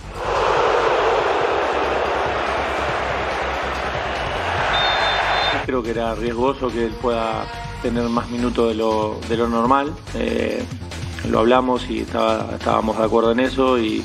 [5.67, 7.47] Creo que era riesgoso que él pueda
[7.83, 9.95] tener más minutos de lo, normal.
[10.15, 10.63] Eh,
[11.31, 14.03] lo hablamos y estábamos de acuerdo en eso y,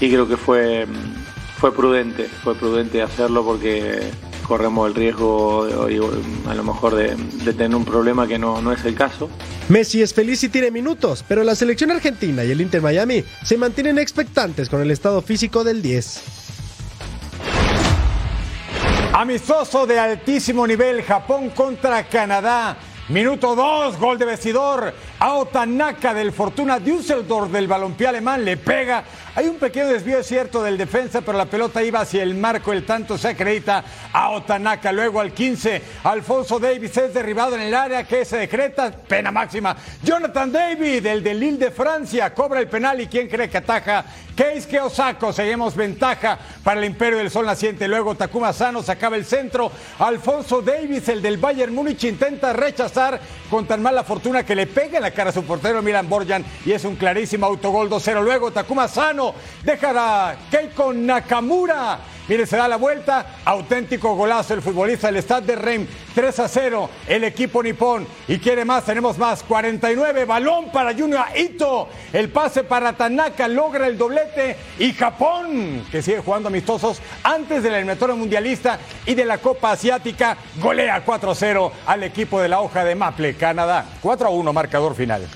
[0.00, 0.86] y creo que fue,
[1.58, 4.10] fue prudente, fue prudente hacerlo porque
[4.44, 8.72] corremos el riesgo de- a lo mejor de, de tener un problema que no, no
[8.72, 9.28] es el caso.
[9.68, 13.56] Messi es feliz y tiene minutos, pero la selección argentina y el Inter Miami se
[13.58, 16.22] mantienen expectantes con el estado físico del 10.
[19.12, 22.76] Amistoso de altísimo nivel, Japón contra Canadá.
[23.08, 24.92] Minuto 2, gol de vestidor.
[25.24, 29.02] Ao Tanaka del Fortuna Düsseldorf del balompié alemán le pega.
[29.34, 32.74] Hay un pequeño desvío es cierto del defensa, pero la pelota iba hacia el marco.
[32.74, 33.82] El tanto se acredita
[34.12, 34.92] a Otanaka.
[34.92, 39.74] Luego al 15, Alfonso Davis es derribado en el área que se decreta pena máxima.
[40.02, 44.04] Jonathan David, el de Lille de Francia, cobra el penal y quién cree que ataja.
[44.36, 47.88] Keisuke Osako, seguimos ventaja para el Imperio del Sol Naciente.
[47.88, 49.70] Luego Takuma Sano sacaba el centro.
[50.00, 55.00] Alfonso Davis, el del Bayern Múnich, intenta rechazar con tan mala fortuna que le pega
[55.00, 58.22] la cara su portero Milan Borjan y es un clarísimo autogol 2-0.
[58.22, 61.98] Luego Takuma Sano deja a Keiko Nakamura.
[62.26, 66.48] Mire, se da la vuelta, auténtico golazo el futbolista del Stade de Reims, 3 a
[66.48, 68.06] 0, el equipo nipón.
[68.28, 73.86] Y quiere más, tenemos más, 49, balón para Junior Ito, el pase para Tanaka, logra
[73.86, 79.26] el doblete y Japón, que sigue jugando amistosos antes de la eliminatoria mundialista y de
[79.26, 83.84] la Copa Asiática, golea 4 a 0 al equipo de la hoja de Maple, Canadá.
[84.00, 85.26] 4 a 1, marcador final.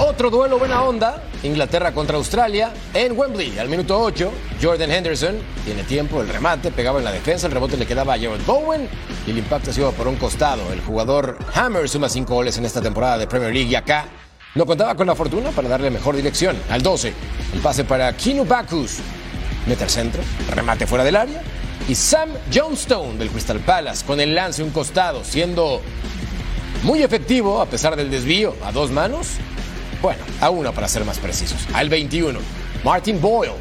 [0.00, 3.58] Otro duelo buena onda, Inglaterra contra Australia en Wembley.
[3.58, 4.30] Al minuto 8,
[4.62, 8.16] Jordan Henderson tiene tiempo, el remate, pegaba en la defensa, el rebote le quedaba a
[8.16, 8.88] Jared Bowen
[9.26, 10.72] y el impacto se iba por un costado.
[10.72, 14.06] El jugador Hammer suma 5 goles en esta temporada de Premier League y acá
[14.54, 16.56] no contaba con la fortuna para darle mejor dirección.
[16.70, 17.12] Al 12,
[17.54, 18.98] el pase para Kinu Bakus,
[19.66, 20.22] mete al centro,
[20.54, 21.42] remate fuera del área
[21.88, 25.82] y Sam Johnstone del Crystal Palace con el lance un costado, siendo
[26.84, 29.38] muy efectivo a pesar del desvío a dos manos.
[30.00, 31.66] Bueno, a uno para ser más precisos.
[31.74, 32.38] Al 21,
[32.84, 33.52] Martin Boyle,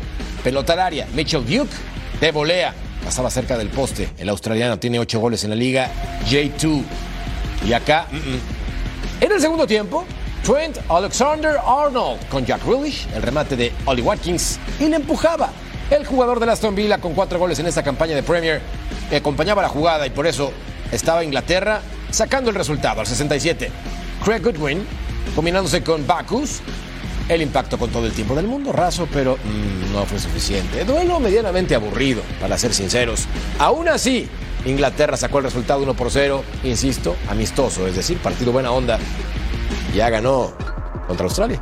[0.43, 1.07] pelota al área.
[1.13, 1.71] Mitchell Duke,
[2.19, 2.73] de volea.
[3.03, 4.09] Pasaba cerca del poste.
[4.17, 5.89] El australiano tiene ocho goles en la liga.
[6.29, 6.83] J2.
[7.65, 8.07] Y acá,
[9.19, 10.05] en el segundo tiempo,
[10.43, 15.49] Trent Alexander Arnold con Jack Grealish, el remate de Ollie Watkins, y le empujaba.
[15.89, 18.61] El jugador de Aston Villa con cuatro goles en esta campaña de Premier
[19.15, 20.51] acompañaba la jugada y por eso
[20.91, 23.71] estaba Inglaterra sacando el resultado al 67.
[24.23, 24.85] Craig Goodwin
[25.35, 26.61] combinándose con Bacchus.
[27.29, 30.85] El impacto con todo el tiempo del mundo, raso, pero mm, no fue suficiente.
[30.85, 33.25] Duelo medianamente aburrido, para ser sinceros.
[33.59, 34.29] Aún así,
[34.65, 38.97] Inglaterra sacó el resultado 1 por 0, insisto, amistoso, es decir, partido buena onda.
[39.93, 40.53] Ya ganó
[41.05, 41.61] contra Australia.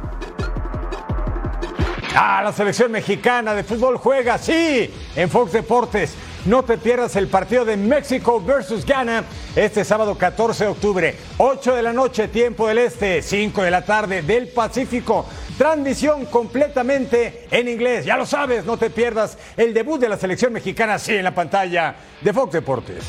[2.15, 6.13] Ah, la selección mexicana de fútbol juega, sí, en Fox Deportes.
[6.45, 9.23] No te pierdas el partido de México versus Ghana
[9.55, 13.83] este sábado 14 de octubre, 8 de la noche, tiempo del este, 5 de la
[13.83, 15.25] tarde del Pacífico.
[15.57, 18.05] Transmisión completamente en inglés.
[18.05, 21.33] Ya lo sabes, no te pierdas el debut de la selección mexicana, sí, en la
[21.33, 23.03] pantalla de Fox Deportes.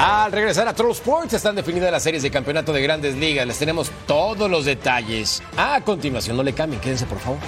[0.00, 3.46] Al regresar a Troll Sports están definidas las series de campeonato de grandes ligas.
[3.46, 5.40] Les tenemos todos los detalles.
[5.56, 7.38] A continuación, no le cambien, quédense por favor.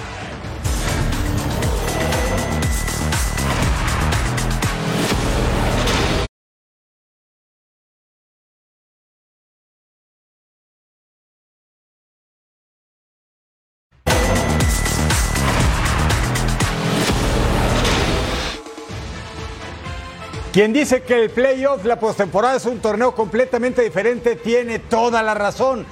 [20.55, 25.33] Quien dice que el playoff, la postemporada es un torneo completamente diferente, tiene toda la
[25.33, 25.85] razón.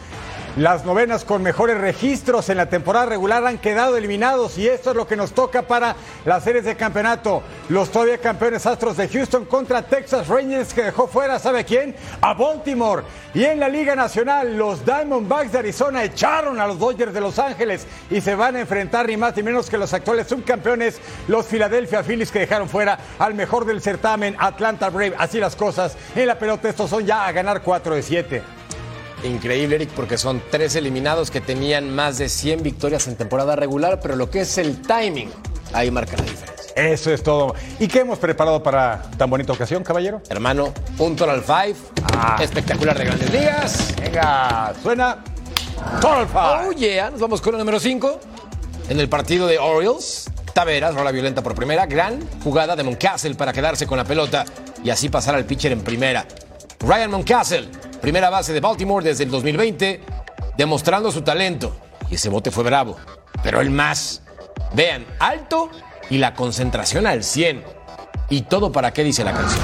[0.55, 4.95] Las novenas con mejores registros en la temporada regular han quedado eliminados y esto es
[4.95, 5.95] lo que nos toca para
[6.25, 7.41] las series de campeonato.
[7.69, 11.95] Los todavía campeones Astros de Houston contra Texas Rangers que dejó fuera, ¿sabe quién?
[12.21, 13.01] A Baltimore.
[13.33, 17.39] Y en la Liga Nacional, los Diamondbacks de Arizona echaron a los Dodgers de Los
[17.39, 21.47] Ángeles y se van a enfrentar ni más ni menos que los actuales subcampeones, los
[21.47, 25.15] Philadelphia Phillies que dejaron fuera al mejor del certamen, Atlanta Brave.
[25.17, 28.62] Así las cosas en la pelota, estos son ya a ganar 4 de 7.
[29.23, 33.99] Increíble, Eric, porque son tres eliminados que tenían más de 100 victorias en temporada regular,
[34.01, 35.31] pero lo que es el timing,
[35.73, 36.53] ahí marca la diferencia.
[36.75, 37.53] Eso es todo.
[37.79, 40.21] ¿Y qué hemos preparado para tan bonita ocasión, caballero?
[40.29, 41.75] Hermano, un Total Five
[42.41, 43.93] espectacular de grandes ligas.
[44.01, 45.23] Venga, suena
[46.01, 46.67] Total Five.
[46.69, 48.19] Oh yeah, nos vamos con el número 5.
[48.89, 53.53] En el partido de Orioles, Taveras rola violenta por primera, gran jugada de Moncastle para
[53.53, 54.45] quedarse con la pelota
[54.83, 56.25] y así pasar al pitcher en primera.
[56.85, 57.69] Ryan Moncastle,
[58.01, 60.01] primera base de Baltimore desde el 2020,
[60.57, 61.73] demostrando su talento.
[62.09, 62.97] Y ese bote fue bravo,
[63.41, 64.21] pero el más.
[64.73, 65.69] Vean, alto
[66.09, 67.63] y la concentración al 100.
[68.29, 69.63] ¿Y todo para qué dice la canción?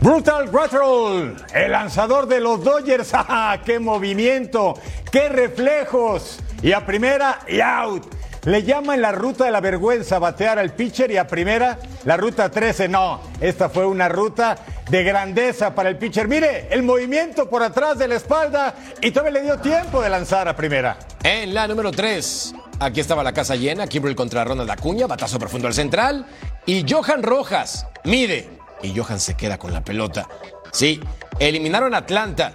[0.00, 3.10] Brutal Rattle, el lanzador de los Dodgers.
[3.14, 4.74] ¡Ah, ¡Qué movimiento!
[5.10, 6.38] ¡Qué reflejos!
[6.62, 8.06] Y a primera y out.
[8.46, 12.48] Le llaman la ruta de la vergüenza batear al pitcher y a primera la ruta
[12.48, 12.86] 13.
[12.86, 14.56] No, esta fue una ruta
[14.88, 16.28] de grandeza para el pitcher.
[16.28, 18.72] Mire, el movimiento por atrás de la espalda
[19.02, 20.96] y todavía le dio tiempo de lanzar a primera.
[21.24, 23.88] En la número 3, aquí estaba la casa llena.
[23.88, 26.24] Kimbrel contra Ronald Acuña, batazo profundo al central.
[26.66, 28.48] Y Johan Rojas mide.
[28.80, 30.28] Y Johan se queda con la pelota.
[30.70, 31.00] Sí,
[31.40, 32.52] eliminaron a Atlanta,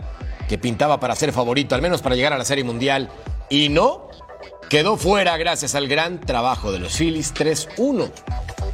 [0.48, 3.10] que pintaba para ser favorito, al menos para llegar a la Serie Mundial.
[3.50, 4.11] Y no,
[4.72, 8.10] quedó fuera gracias al gran trabajo de los Phillies 3-1.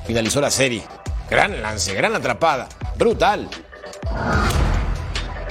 [0.06, 0.84] Finalizó la serie.
[1.28, 2.70] Gran lance, gran atrapada.
[3.00, 3.50] Brutal.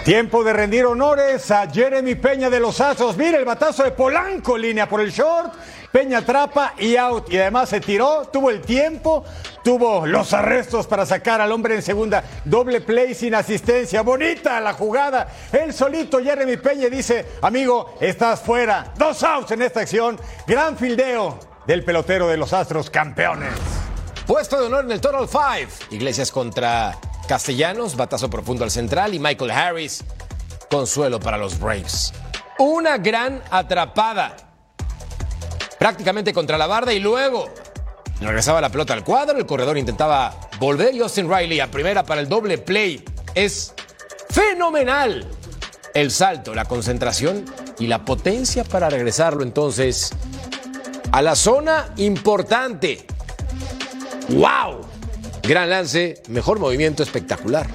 [0.04, 3.16] Tiempo de rendir honores a Jeremy Peña de los Astros.
[3.16, 5.52] Mire el batazo de Polanco, línea por el short.
[5.96, 7.32] Peña atrapa y out.
[7.32, 9.24] Y además se tiró, tuvo el tiempo,
[9.64, 12.22] tuvo los arrestos para sacar al hombre en segunda.
[12.44, 14.02] Doble play sin asistencia.
[14.02, 15.26] Bonita la jugada.
[15.50, 18.92] Él solito, Jeremy Peña, dice: Amigo, estás fuera.
[18.98, 20.20] Dos outs en esta acción.
[20.46, 23.54] Gran fildeo del pelotero de los Astros, campeones.
[24.26, 25.68] Puesto de honor en el Total Five.
[25.92, 26.94] Iglesias contra
[27.26, 30.04] Castellanos, batazo profundo al central y Michael Harris,
[30.70, 32.12] consuelo para los Braves.
[32.58, 34.36] Una gran atrapada.
[35.86, 37.48] Prácticamente contra la barda y luego
[38.20, 42.20] regresaba la pelota al cuadro, el corredor intentaba volver y Austin Riley a primera para
[42.20, 43.04] el doble play.
[43.36, 43.72] Es
[44.28, 45.30] fenomenal
[45.94, 47.44] el salto, la concentración
[47.78, 50.10] y la potencia para regresarlo entonces
[51.12, 53.06] a la zona importante.
[54.30, 54.80] ¡Wow!
[55.44, 57.68] Gran lance, mejor movimiento espectacular.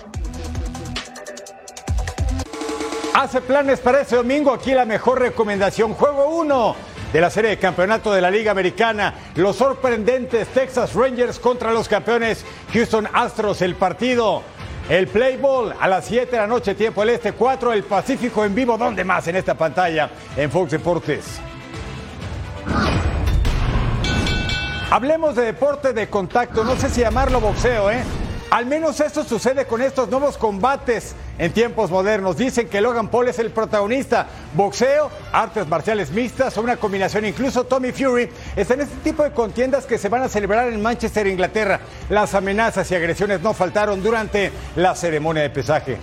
[3.14, 4.54] Hace planes para ese domingo.
[4.54, 5.94] Aquí la mejor recomendación.
[5.94, 9.14] Juego 1 de la serie de campeonato de la Liga Americana.
[9.36, 13.62] Los sorprendentes Texas Rangers contra los campeones Houston Astros.
[13.62, 14.44] El partido.
[14.90, 18.44] El play ball a las 7 de la noche, tiempo del este, 4 el Pacífico
[18.44, 18.78] en vivo.
[18.78, 20.10] ¿Dónde más en esta pantalla?
[20.36, 21.40] En Fox Deportes.
[24.90, 28.04] Hablemos de deporte de contacto, no sé si llamarlo boxeo, ¿eh?
[28.52, 32.36] Al menos esto sucede con estos nuevos combates en tiempos modernos.
[32.36, 34.28] Dicen que Logan Paul es el protagonista.
[34.54, 37.24] Boxeo, artes marciales mixtas o una combinación.
[37.24, 40.82] Incluso Tommy Fury está en este tipo de contiendas que se van a celebrar en
[40.82, 41.80] Manchester, Inglaterra.
[42.10, 45.98] Las amenazas y agresiones no faltaron durante la ceremonia de pesaje.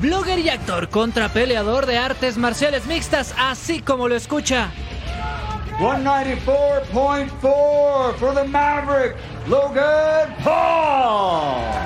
[0.00, 4.70] Blogger y actor contra peleador de artes marciales mixtas, así como lo escucha.
[5.80, 9.16] 194.4 for the Maverick,
[9.48, 11.80] Logan Paul.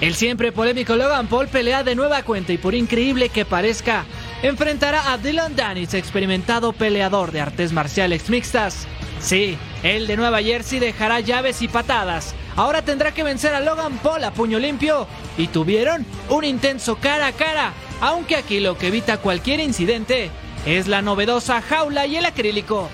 [0.00, 4.04] El siempre polémico Logan Paul pelea de nueva cuenta y por increíble que parezca,
[4.42, 8.86] enfrentará a Dylan Danis, experimentado peleador de artes marciales mixtas.
[9.20, 12.34] Sí, el de Nueva Jersey dejará llaves y patadas.
[12.56, 15.06] Ahora tendrá que vencer a Logan Paul a puño limpio.
[15.38, 20.30] Y tuvieron un intenso cara a cara, aunque aquí lo que evita cualquier incidente
[20.66, 22.88] es la novedosa jaula y el acrílico.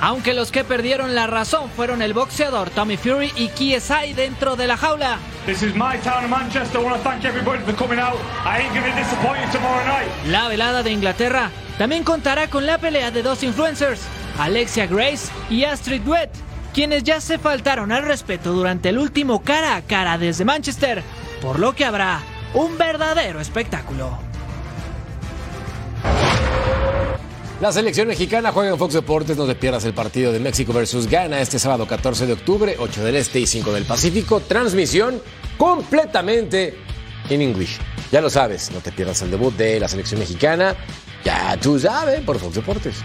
[0.00, 4.66] Aunque los que perdieron la razón fueron el boxeador Tommy Fury y KSI dentro de
[4.66, 5.18] la jaula.
[5.46, 6.78] This is my town of Manchester.
[6.78, 8.18] I want to thank everybody for coming out.
[8.46, 10.08] I ain't gonna disappoint you tomorrow night.
[10.26, 14.00] La velada de Inglaterra también contará con la pelea de dos influencers,
[14.38, 16.30] Alexia Grace y Astrid Duet
[16.74, 21.02] quienes ya se faltaron al respeto durante el último cara a cara desde Manchester,
[21.40, 22.20] por lo que habrá
[22.52, 24.18] un verdadero espectáculo.
[27.60, 31.06] La selección mexicana juega en Fox Deportes, no te pierdas el partido de México versus
[31.06, 34.40] Ghana este sábado 14 de octubre, 8 del Este y 5 del Pacífico.
[34.40, 35.22] Transmisión
[35.56, 36.76] completamente
[37.30, 37.78] en inglés.
[38.10, 40.74] Ya lo sabes, no te pierdas el debut de la selección mexicana.
[41.24, 42.96] Ya tú sabes, por Fox Deportes.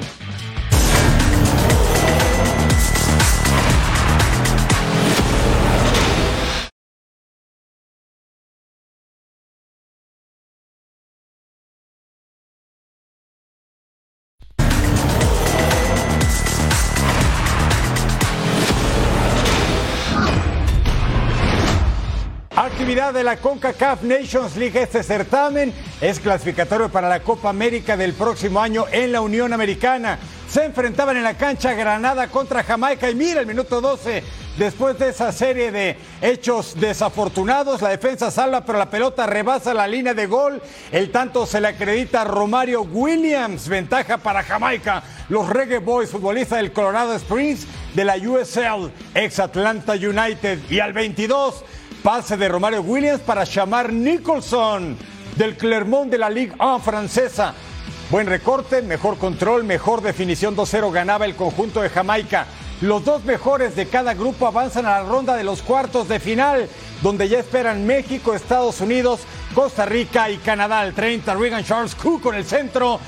[23.14, 24.80] De la CONCACAF Nations League.
[24.80, 30.20] Este certamen es clasificatorio para la Copa América del próximo año en la Unión Americana.
[30.48, 34.24] Se enfrentaban en la cancha Granada contra Jamaica y mira el minuto 12.
[34.58, 39.88] Después de esa serie de hechos desafortunados, la defensa salva, pero la pelota rebasa la
[39.88, 40.62] línea de gol.
[40.92, 45.02] El tanto se le acredita a Romario Williams, ventaja para Jamaica.
[45.30, 50.60] Los Reggae Boys, futbolistas del Colorado Springs de la USL, ex Atlanta United.
[50.70, 51.64] Y al 22,
[52.04, 54.98] pase de Romario Williams para Shamar Nicholson
[55.36, 57.54] del Clermont de la Ligue 1 francesa.
[58.10, 62.46] Buen recorte, mejor control, mejor definición 2-0 ganaba el conjunto de Jamaica.
[62.82, 66.70] Los dos mejores de cada grupo avanzan a la ronda de los cuartos de final,
[67.02, 69.22] donde ya esperan México, Estados Unidos,
[69.54, 70.86] Costa Rica y Canadá.
[70.86, 73.00] El 30, Regan Charles Cook con el centro.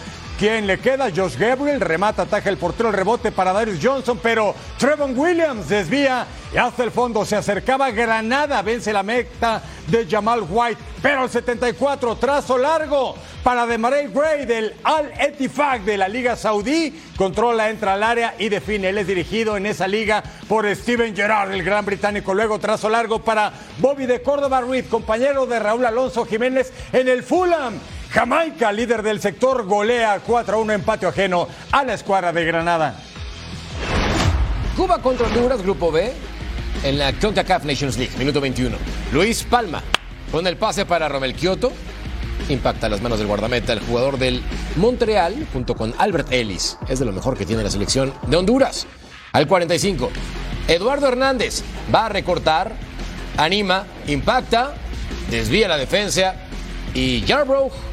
[0.41, 1.11] ¿Quién le queda?
[1.15, 6.25] Josh Gabriel remata, ataja el portero, el rebote para Darius Johnson, pero Trevon Williams desvía
[6.51, 11.29] y hasta el fondo se acercaba Granada, vence la meta de Jamal White, pero el
[11.29, 13.13] 74, trazo largo
[13.43, 18.49] para Demaray Gray del Al Ettifaq de la Liga Saudí, controla, entra al área y
[18.49, 18.89] define.
[18.89, 22.33] Él es dirigido en esa liga por Steven Gerrard, el gran británico.
[22.33, 27.21] Luego trazo largo para Bobby de Córdoba Ruiz, compañero de Raúl Alonso Jiménez en el
[27.21, 27.79] Fulham.
[28.12, 32.95] Jamaica, líder del sector, golea 4 a 1 empate ajeno a la escuadra de Granada.
[34.76, 36.12] Cuba contra Honduras, grupo B,
[36.84, 38.76] en la CONCACAF Nations League, minuto 21.
[39.14, 39.82] Luis Palma
[40.30, 41.72] con el pase para Romel Kioto.
[42.49, 44.43] Impacta las manos del guardameta, el jugador del
[44.76, 46.78] Montreal, junto con Albert Ellis.
[46.89, 48.88] Es de lo mejor que tiene la selección de Honduras.
[49.32, 50.12] Al 45,
[50.68, 52.74] Eduardo Hernández va a recortar,
[53.38, 54.74] anima, impacta,
[55.30, 56.36] desvía la defensa
[56.93, 57.90] y Yarbrough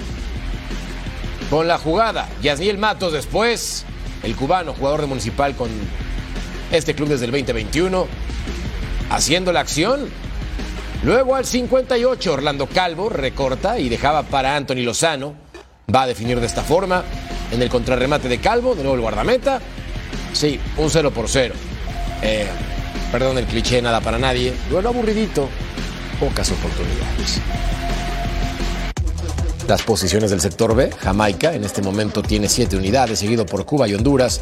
[1.51, 2.29] con la jugada.
[2.43, 3.85] Yasniel Matos después,
[4.23, 5.71] el cubano, jugador de Municipal con
[6.71, 8.07] este club desde el 2021,
[9.11, 10.09] haciendo la acción.
[11.03, 15.35] Luego al 58, Orlando Calvo recorta y dejaba para Anthony Lozano.
[15.95, 17.05] Va a definir de esta forma.
[17.51, 19.61] En el contrarremate de Calvo, de nuevo el guardameta.
[20.33, 21.55] Sí, un 0 por 0.
[22.23, 22.47] Eh,
[23.11, 24.53] perdón el cliché, nada para nadie.
[24.71, 25.49] Luego aburridito,
[26.21, 27.41] pocas oportunidades.
[29.69, 33.87] Las posiciones del sector B, Jamaica en este momento tiene 7 unidades, seguido por Cuba
[33.87, 34.41] y Honduras,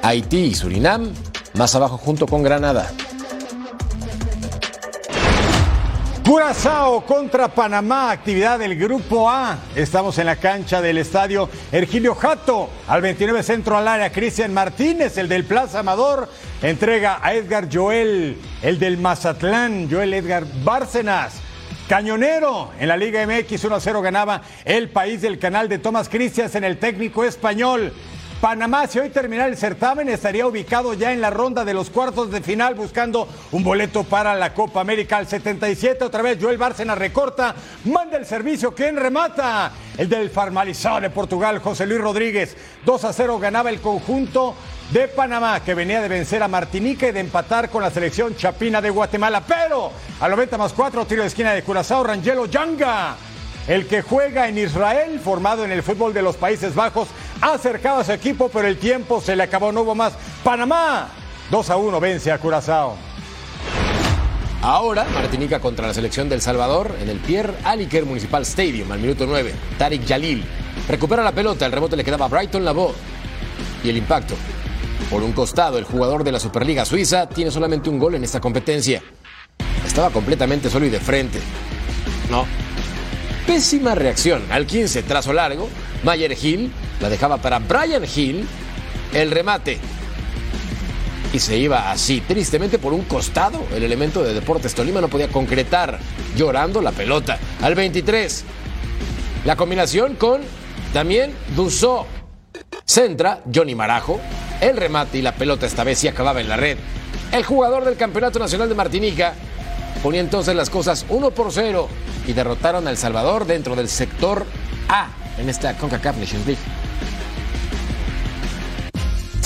[0.00, 1.12] Haití y Surinam,
[1.54, 2.88] más abajo junto con Granada.
[6.24, 9.58] Curazao contra Panamá, actividad del Grupo A.
[9.74, 12.70] Estamos en la cancha del estadio Ergilio Jato.
[12.86, 16.28] Al 29 centro al área, Cristian Martínez, el del Plaza Amador,
[16.62, 21.49] entrega a Edgar Joel, el del Mazatlán, Joel Edgar Bárcenas.
[21.90, 26.62] Cañonero en la Liga MX 1-0 ganaba el país del canal de Tomás Cristias en
[26.62, 27.92] el técnico español.
[28.40, 32.30] Panamá, si hoy terminara el certamen, estaría ubicado ya en la ronda de los cuartos
[32.30, 35.16] de final buscando un boleto para la Copa América.
[35.16, 38.72] Al 77, otra vez Joel Bárcena recorta, manda el servicio.
[38.72, 39.72] ¿Quién remata?
[39.98, 42.56] El del Farmalizado de Portugal, José Luis Rodríguez.
[42.86, 44.54] 2 a 0 ganaba el conjunto
[44.92, 48.80] de Panamá, que venía de vencer a Martinica y de empatar con la selección chapina
[48.80, 49.42] de Guatemala.
[49.46, 53.16] Pero a 90 más 4, tiro de esquina de Curazao, Rangelo Yanga.
[53.68, 57.08] El que juega en Israel, formado en el fútbol de los Países Bajos,
[57.40, 60.14] ha acercado a su equipo, pero el tiempo se le acabó, no hubo más.
[60.42, 61.08] Panamá,
[61.50, 62.96] 2 a 1, vence a Curazao.
[64.62, 69.24] Ahora, Martinica contra la selección del Salvador en el Pierre Aliker Municipal Stadium al minuto
[69.26, 69.54] 9.
[69.78, 70.44] Tarik Jalil
[70.88, 72.92] recupera la pelota, el rebote le quedaba a Brighton Labo.
[73.82, 74.34] Y el impacto.
[75.08, 78.40] Por un costado, el jugador de la Superliga Suiza tiene solamente un gol en esta
[78.40, 79.02] competencia.
[79.86, 81.40] Estaba completamente solo y de frente.
[82.30, 82.46] No,
[83.46, 84.42] pésima reacción.
[84.50, 85.68] Al 15, trazo largo,
[86.04, 86.70] Mayer Hill
[87.00, 88.46] la dejaba para Brian Hill,
[89.12, 89.78] el remate.
[91.32, 93.64] Y se iba así, tristemente por un costado.
[93.74, 95.98] El elemento de Deportes Tolima no podía concretar,
[96.36, 97.38] llorando la pelota.
[97.62, 98.44] Al 23,
[99.44, 100.42] la combinación con
[100.92, 102.06] también Dussault.
[102.84, 104.20] Centra Johnny Marajo,
[104.60, 106.78] el remate y la pelota esta vez sí acababa en la red.
[107.32, 109.34] El jugador del Campeonato Nacional de Martinica
[110.02, 111.88] ponía entonces las cosas 1 por 0
[112.26, 114.46] y derrotaron a El Salvador dentro del sector
[114.88, 115.08] A
[115.38, 116.60] en esta CONCACAF Nations League.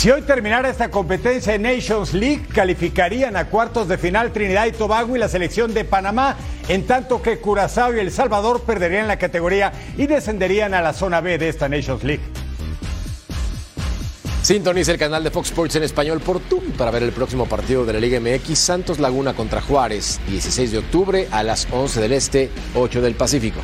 [0.05, 4.73] Si hoy terminara esta competencia en Nations League, calificarían a cuartos de final Trinidad y
[4.73, 6.37] Tobago y la selección de Panamá,
[6.69, 11.23] en tanto que Curazao y El Salvador perderían la categoría y descenderían a la zona
[11.23, 12.44] B de esta Nations League.
[14.45, 17.87] Sintoniza el canal de Fox Sports en español por Tubi para ver el próximo partido
[17.87, 22.13] de la Liga MX Santos Laguna contra Juárez, 16 de octubre a las 11 del
[22.13, 23.61] Este, 8 del Pacífico.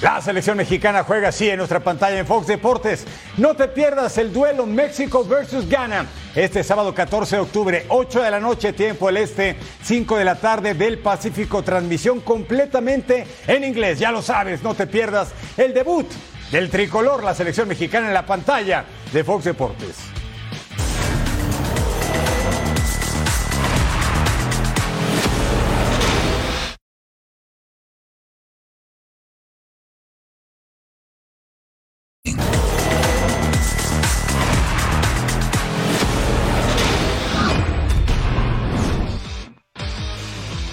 [0.00, 3.04] La selección mexicana juega así en nuestra pantalla en Fox Deportes.
[3.38, 6.06] No te pierdas el duelo México versus Ghana.
[6.36, 10.36] Este sábado 14 de octubre, 8 de la noche, tiempo del este, 5 de la
[10.36, 11.64] tarde del Pacífico.
[11.64, 13.98] Transmisión completamente en inglés.
[13.98, 16.06] Ya lo sabes, no te pierdas el debut
[16.50, 19.96] del tricolor, la selección mexicana en la pantalla de Fox Deportes.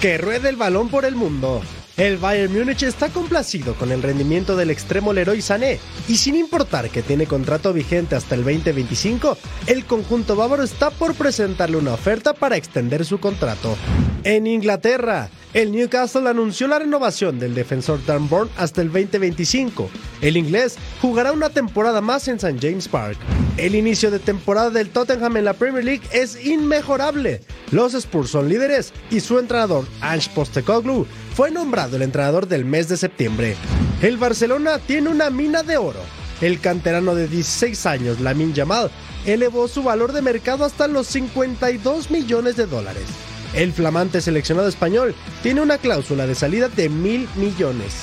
[0.00, 1.62] Que ruede el balón por el mundo.
[1.96, 5.78] El Bayern Múnich está complacido con el rendimiento del extremo Leroy Sané
[6.08, 9.38] y sin importar que tiene contrato vigente hasta el 2025,
[9.68, 13.76] el conjunto bávaro está por presentarle una oferta para extender su contrato.
[14.24, 19.88] En Inglaterra, el Newcastle anunció la renovación del defensor Dan hasta el 2025.
[20.20, 22.58] El inglés jugará una temporada más en St.
[22.60, 23.18] James Park.
[23.56, 27.42] El inicio de temporada del Tottenham en la Premier League es inmejorable.
[27.70, 32.88] Los Spurs son líderes y su entrenador, Ange Postecoglou, fue nombrado el entrenador del mes
[32.88, 33.56] de septiembre.
[34.02, 35.98] El Barcelona tiene una mina de oro.
[36.40, 38.90] El canterano de 16 años, Lamin Yamal,
[39.26, 43.04] elevó su valor de mercado hasta los 52 millones de dólares.
[43.52, 47.94] El flamante seleccionado español tiene una cláusula de salida de mil millones.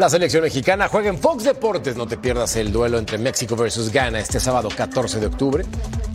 [0.00, 1.94] La selección mexicana juega en Fox Deportes.
[1.94, 5.62] No te pierdas el duelo entre México versus Ghana este sábado 14 de octubre,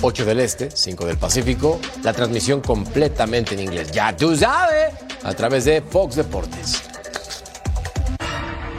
[0.02, 1.80] 8 del Este, 5 del Pacífico.
[2.02, 3.92] La transmisión completamente en inglés.
[3.92, 6.82] Ya tú sabes, a través de Fox Deportes.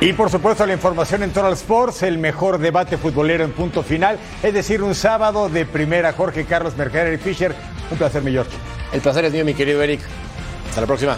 [0.00, 4.18] Y por supuesto la información en Total Sports, el mejor debate futbolero en punto final,
[4.42, 6.14] es decir, un sábado de primera.
[6.14, 7.54] Jorge Carlos Mercader y Fischer,
[7.92, 8.50] un placer, mi George.
[8.92, 10.00] El placer es mío, mi querido Eric.
[10.68, 11.16] Hasta la próxima.